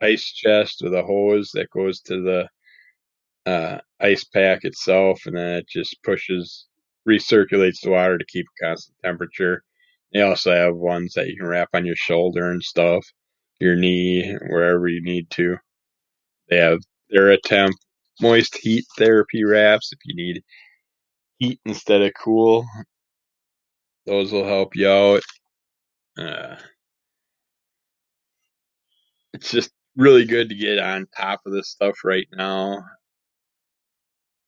ice 0.00 0.32
chest 0.32 0.80
with 0.82 0.94
a 0.94 1.02
hose 1.02 1.50
that 1.54 1.70
goes 1.70 2.00
to 2.02 2.22
the 2.22 2.48
uh, 3.48 3.78
ice 4.00 4.24
pack 4.24 4.64
itself, 4.64 5.22
and 5.26 5.36
then 5.36 5.56
it 5.56 5.68
just 5.68 5.96
pushes, 6.04 6.66
recirculates 7.08 7.80
the 7.82 7.90
water 7.90 8.18
to 8.18 8.24
keep 8.26 8.46
a 8.46 8.64
constant 8.66 8.96
temperature. 9.04 9.62
They 10.12 10.20
also 10.22 10.52
have 10.52 10.76
ones 10.76 11.14
that 11.14 11.28
you 11.28 11.36
can 11.38 11.46
wrap 11.46 11.70
on 11.74 11.86
your 11.86 11.96
shoulder 11.96 12.50
and 12.50 12.62
stuff, 12.62 13.06
your 13.60 13.76
knee, 13.76 14.36
wherever 14.48 14.88
you 14.88 15.02
need 15.02 15.30
to. 15.30 15.56
They 16.50 16.58
have 16.58 16.80
their 17.10 17.36
temp 17.38 17.74
moist 18.20 18.56
heat 18.56 18.84
therapy 18.98 19.44
wraps 19.44 19.92
if 19.92 19.98
you 20.04 20.14
need 20.14 20.42
heat 21.38 21.60
instead 21.64 22.02
of 22.02 22.12
cool. 22.22 22.66
Those 24.06 24.32
will 24.32 24.46
help 24.46 24.74
you 24.76 24.88
out. 24.88 25.22
Uh, 26.18 26.56
it's 29.32 29.50
just 29.50 29.70
really 29.96 30.24
good 30.24 30.48
to 30.48 30.54
get 30.54 30.78
on 30.78 31.06
top 31.16 31.40
of 31.46 31.52
this 31.52 31.70
stuff 31.70 31.96
right 32.04 32.26
now. 32.32 32.82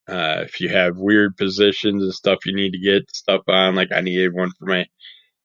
Uh, 0.08 0.42
if 0.44 0.60
you 0.60 0.68
have 0.68 0.96
weird 0.96 1.36
positions 1.36 2.02
and 2.02 2.12
stuff 2.12 2.44
you 2.44 2.54
need 2.54 2.72
to 2.72 2.78
get 2.78 3.14
stuff 3.14 3.42
on, 3.48 3.74
like 3.74 3.92
I 3.94 4.00
needed 4.00 4.34
one 4.34 4.50
for 4.58 4.66
my 4.66 4.86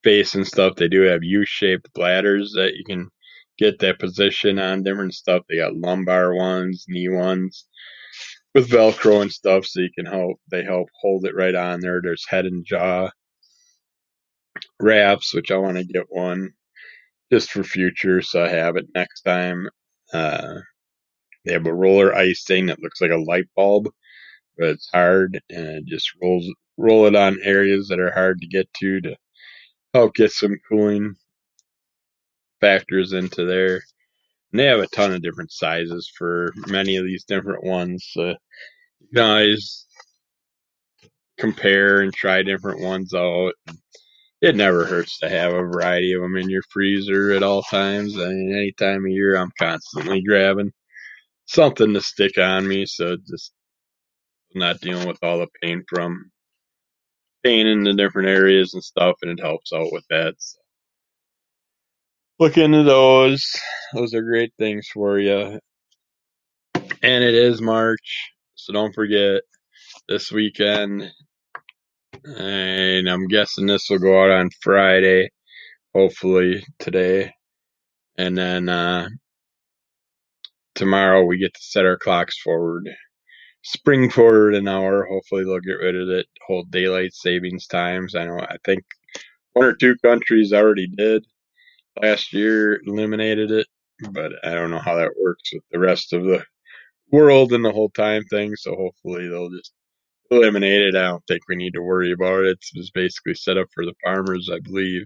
face 0.03 0.35
and 0.35 0.47
stuff, 0.47 0.75
they 0.75 0.87
do 0.87 1.01
have 1.01 1.23
U-shaped 1.23 1.93
bladders 1.93 2.53
that 2.53 2.73
you 2.75 2.83
can 2.83 3.09
get 3.57 3.79
that 3.79 3.99
position 3.99 4.59
on 4.59 4.83
different 4.83 5.13
stuff. 5.13 5.43
They 5.47 5.57
got 5.57 5.75
lumbar 5.75 6.35
ones, 6.35 6.85
knee 6.87 7.09
ones 7.09 7.65
with 8.53 8.69
Velcro 8.69 9.21
and 9.21 9.31
stuff, 9.31 9.65
so 9.65 9.81
you 9.81 9.89
can 9.95 10.05
help. 10.05 10.37
They 10.49 10.63
help 10.63 10.87
hold 11.01 11.25
it 11.25 11.35
right 11.35 11.55
on 11.55 11.81
there. 11.81 12.01
There's 12.01 12.25
head 12.27 12.45
and 12.45 12.65
jaw 12.65 13.09
wraps, 14.79 15.33
which 15.33 15.51
I 15.51 15.57
want 15.57 15.77
to 15.77 15.83
get 15.83 16.05
one 16.09 16.51
just 17.31 17.51
for 17.51 17.63
future, 17.63 18.21
so 18.21 18.43
I 18.43 18.49
have 18.49 18.77
it 18.77 18.85
next 18.95 19.21
time. 19.21 19.67
Uh, 20.13 20.55
they 21.43 21.53
have 21.53 21.65
a 21.65 21.73
roller 21.73 22.15
ice 22.15 22.43
thing 22.45 22.67
that 22.67 22.81
looks 22.81 23.01
like 23.01 23.11
a 23.11 23.17
light 23.17 23.45
bulb 23.55 23.89
but 24.57 24.69
it's 24.69 24.89
hard 24.93 25.41
and 25.49 25.87
just 25.87 26.11
rolls 26.21 26.47
roll 26.77 27.05
it 27.07 27.15
on 27.15 27.37
areas 27.43 27.87
that 27.87 27.99
are 27.99 28.11
hard 28.11 28.41
to 28.41 28.47
get 28.47 28.71
to 28.73 29.01
to 29.01 29.15
help 29.93 30.13
get 30.13 30.31
some 30.31 30.57
cooling 30.67 31.15
factors 32.59 33.13
into 33.13 33.45
there. 33.45 33.81
And 34.51 34.59
they 34.59 34.65
have 34.65 34.79
a 34.79 34.87
ton 34.87 35.13
of 35.13 35.21
different 35.21 35.51
sizes 35.51 36.11
for 36.17 36.53
many 36.67 36.97
of 36.97 37.05
these 37.05 37.23
different 37.25 37.63
ones. 37.63 38.09
So 38.11 38.35
you 38.99 39.07
can 39.13 39.23
always 39.23 39.85
compare 41.37 42.01
and 42.01 42.13
try 42.13 42.43
different 42.43 42.81
ones 42.81 43.13
out. 43.13 43.53
It 44.41 44.55
never 44.55 44.85
hurts 44.85 45.19
to 45.19 45.29
have 45.29 45.53
a 45.53 45.63
variety 45.63 46.13
of 46.13 46.21
them 46.21 46.35
in 46.37 46.49
your 46.49 46.61
freezer 46.69 47.31
at 47.31 47.43
all 47.43 47.63
times. 47.63 48.17
I 48.17 48.27
mean, 48.27 48.53
any 48.53 48.71
time 48.73 49.05
of 49.05 49.11
year, 49.11 49.35
I'm 49.35 49.51
constantly 49.59 50.21
grabbing 50.21 50.71
something 51.45 51.93
to 51.93 52.01
stick 52.01 52.37
on 52.37 52.67
me. 52.67 52.85
So 52.85 53.17
just 53.29 53.53
not 54.55 54.81
dealing 54.81 55.07
with 55.07 55.19
all 55.21 55.39
the 55.39 55.47
pain 55.61 55.83
from 55.87 56.31
pain 57.43 57.67
in 57.67 57.83
the 57.83 57.93
different 57.93 58.29
areas 58.29 58.73
and 58.73 58.83
stuff, 58.83 59.15
and 59.21 59.37
it 59.37 59.43
helps 59.43 59.71
out 59.73 59.91
with 59.91 60.05
that. 60.09 60.35
So 60.37 60.59
look 62.39 62.57
into 62.57 62.83
those; 62.83 63.45
those 63.93 64.13
are 64.13 64.21
great 64.21 64.53
things 64.57 64.87
for 64.93 65.19
you. 65.19 65.59
And 67.03 67.23
it 67.23 67.35
is 67.35 67.61
March, 67.61 68.31
so 68.55 68.73
don't 68.73 68.95
forget 68.95 69.41
this 70.09 70.31
weekend. 70.31 71.11
And 72.25 73.07
I'm 73.07 73.27
guessing 73.27 73.67
this 73.67 73.87
will 73.89 73.99
go 73.99 74.23
out 74.23 74.31
on 74.31 74.49
Friday, 74.61 75.29
hopefully 75.93 76.63
today. 76.79 77.31
And 78.17 78.37
then 78.37 78.69
uh, 78.69 79.09
tomorrow 80.75 81.23
we 81.25 81.37
get 81.37 81.53
to 81.53 81.61
set 81.61 81.85
our 81.85 81.97
clocks 81.97 82.39
forward 82.41 82.89
spring 83.65 84.10
forward 84.12 84.54
an 84.54 84.67
hour. 84.67 85.06
Hopefully 85.06 85.43
they'll 85.43 85.60
get 85.60 85.84
rid 85.84 85.95
of 85.95 86.08
it 86.10 86.28
whole 86.45 86.63
daylight 86.69 87.13
savings 87.13 87.65
times. 87.65 88.15
I 88.15 88.25
know 88.25 88.39
I 88.39 88.58
think 88.63 88.84
one 89.54 89.65
or 89.65 89.73
two 89.73 89.95
countries 89.97 90.54
already 90.54 90.88
did 90.88 91.25
last 92.01 92.32
year, 92.32 92.80
eliminated 92.86 93.51
it, 93.51 93.67
but 94.12 94.34
I 94.43 94.51
don't 94.54 94.69
know 94.69 94.80
how 94.80 94.95
that 94.95 95.15
works 95.19 95.51
with 95.51 95.63
the 95.71 95.80
rest 95.80 96.13
of 96.13 96.23
the 96.23 96.43
world 97.12 97.54
and 97.54 97.65
the 97.65 97.71
whole 97.71 97.89
time 97.89 98.23
thing. 98.25 98.56
So 98.56 98.75
hopefully 98.75 99.28
they'll 99.28 99.49
just 99.49 99.73
eliminate 100.30 100.82
it. 100.82 100.95
I 100.95 101.08
don't 101.08 101.25
think 101.28 101.41
we 101.47 101.56
need 101.56 101.73
to 101.73 101.82
worry 101.82 102.12
about 102.12 102.43
it. 102.43 102.60
It's 102.75 102.91
basically 102.91 103.34
set 103.34 103.58
up 103.58 103.67
for 103.73 103.84
the 103.86 103.95
farmers, 104.04 104.49
I 104.54 104.60
believe. 104.60 105.06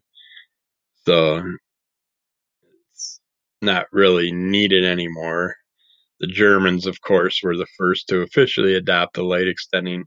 So 1.06 1.44
it's 2.92 3.22
not 3.62 3.88
really 3.94 4.32
needed 4.34 4.84
anymore. 4.84 5.56
The 6.20 6.28
Germans, 6.28 6.86
of 6.86 7.02
course, 7.02 7.42
were 7.42 7.56
the 7.56 7.68
first 7.78 8.08
to 8.10 8.22
officially 8.22 8.76
adopt 8.76 9.16
the 9.16 9.24
light 9.24 9.48
extending 9.48 10.06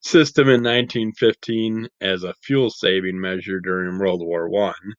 system 0.00 0.48
in 0.48 0.62
1915 0.62 1.88
as 2.00 2.24
a 2.24 2.34
fuel 2.44 2.70
saving 2.70 3.20
measure 3.20 3.60
during 3.60 3.98
World 3.98 4.20
War 4.20 4.48
One. 4.48 4.94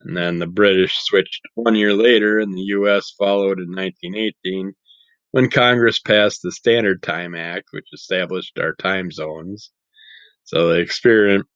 And 0.00 0.16
then 0.16 0.38
the 0.38 0.46
British 0.46 0.94
switched 1.04 1.42
one 1.54 1.74
year 1.74 1.94
later, 1.94 2.38
and 2.38 2.52
the 2.52 2.62
U.S. 2.62 3.12
followed 3.18 3.58
in 3.58 3.74
1918 3.74 4.72
when 5.30 5.50
Congress 5.50 5.98
passed 5.98 6.40
the 6.42 6.52
Standard 6.52 7.02
Time 7.02 7.34
Act, 7.34 7.68
which 7.70 7.86
established 7.92 8.58
our 8.58 8.74
time 8.74 9.10
zones. 9.10 9.70
So 10.44 10.68
the 10.68 10.80
experiment 10.80 11.46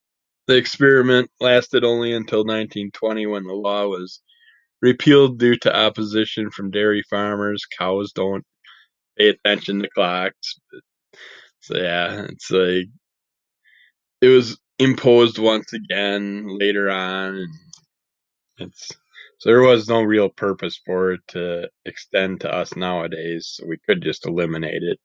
the 0.47 0.57
experiment 0.57 1.29
lasted 1.39 1.83
only 1.83 2.13
until 2.13 2.39
1920 2.39 3.27
when 3.27 3.43
the 3.43 3.53
law 3.53 3.87
was 3.87 4.21
repealed 4.81 5.39
due 5.39 5.55
to 5.57 5.75
opposition 5.75 6.51
from 6.51 6.71
dairy 6.71 7.03
farmers. 7.09 7.65
Cows 7.77 8.11
don't 8.13 8.43
pay 9.17 9.29
attention 9.29 9.81
to 9.81 9.89
clocks. 9.89 10.59
So 11.61 11.77
yeah, 11.77 12.25
it's 12.29 12.51
like 12.51 12.87
it 14.21 14.27
was 14.27 14.59
imposed 14.79 15.37
once 15.39 15.73
again 15.73 16.47
later 16.59 16.89
on. 16.89 17.47
It's 18.57 18.91
so 19.39 19.49
there 19.49 19.61
was 19.61 19.89
no 19.89 20.03
real 20.03 20.29
purpose 20.29 20.79
for 20.85 21.13
it 21.13 21.21
to 21.29 21.69
extend 21.85 22.41
to 22.41 22.53
us 22.53 22.75
nowadays. 22.75 23.53
So 23.55 23.65
we 23.67 23.77
could 23.87 24.03
just 24.03 24.27
eliminate 24.27 24.83
it. 24.83 24.99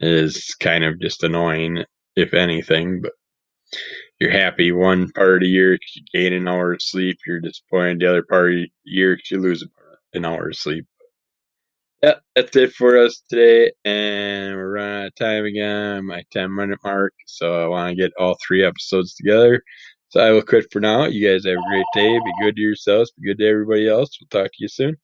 It 0.00 0.08
is 0.12 0.54
kind 0.60 0.84
of 0.84 1.00
just 1.00 1.24
annoying, 1.24 1.84
if 2.16 2.34
anything, 2.34 3.02
but 3.02 3.12
you're 4.20 4.30
happy 4.30 4.72
one 4.72 5.10
part 5.12 5.36
of 5.36 5.40
the 5.42 5.48
year 5.48 5.74
because 5.74 5.96
you 5.96 6.02
gain 6.12 6.32
an 6.32 6.48
hour 6.48 6.72
of 6.72 6.82
sleep. 6.82 7.18
You're 7.26 7.40
disappointed 7.40 8.00
the 8.00 8.10
other 8.10 8.22
part 8.22 8.52
of 8.52 8.56
the 8.56 8.68
year 8.84 9.16
because 9.16 9.30
you 9.30 9.40
lose 9.40 9.64
an 10.14 10.24
hour 10.24 10.48
of 10.48 10.56
sleep. 10.56 10.86
Yeah, 12.02 12.14
that's 12.36 12.54
it 12.56 12.72
for 12.72 12.96
us 12.96 13.22
today, 13.28 13.72
and 13.84 14.54
we're 14.54 14.74
running 14.74 15.02
out 15.02 15.06
of 15.08 15.14
time 15.16 15.44
again. 15.44 16.06
My 16.06 16.22
10 16.30 16.54
minute 16.54 16.78
mark, 16.84 17.12
so 17.26 17.64
I 17.64 17.66
want 17.66 17.90
to 17.90 18.00
get 18.00 18.12
all 18.18 18.36
three 18.46 18.64
episodes 18.64 19.14
together. 19.14 19.62
So 20.10 20.20
I 20.20 20.30
will 20.30 20.42
quit 20.42 20.66
for 20.72 20.80
now. 20.80 21.06
You 21.06 21.28
guys 21.28 21.44
have 21.44 21.56
a 21.58 21.68
great 21.68 21.84
day. 21.94 22.18
Be 22.18 22.44
good 22.44 22.56
to 22.56 22.62
yourselves. 22.62 23.12
Be 23.20 23.26
good 23.28 23.38
to 23.38 23.48
everybody 23.48 23.88
else. 23.88 24.16
We'll 24.20 24.42
talk 24.42 24.50
to 24.52 24.58
you 24.58 24.68
soon. 24.68 24.96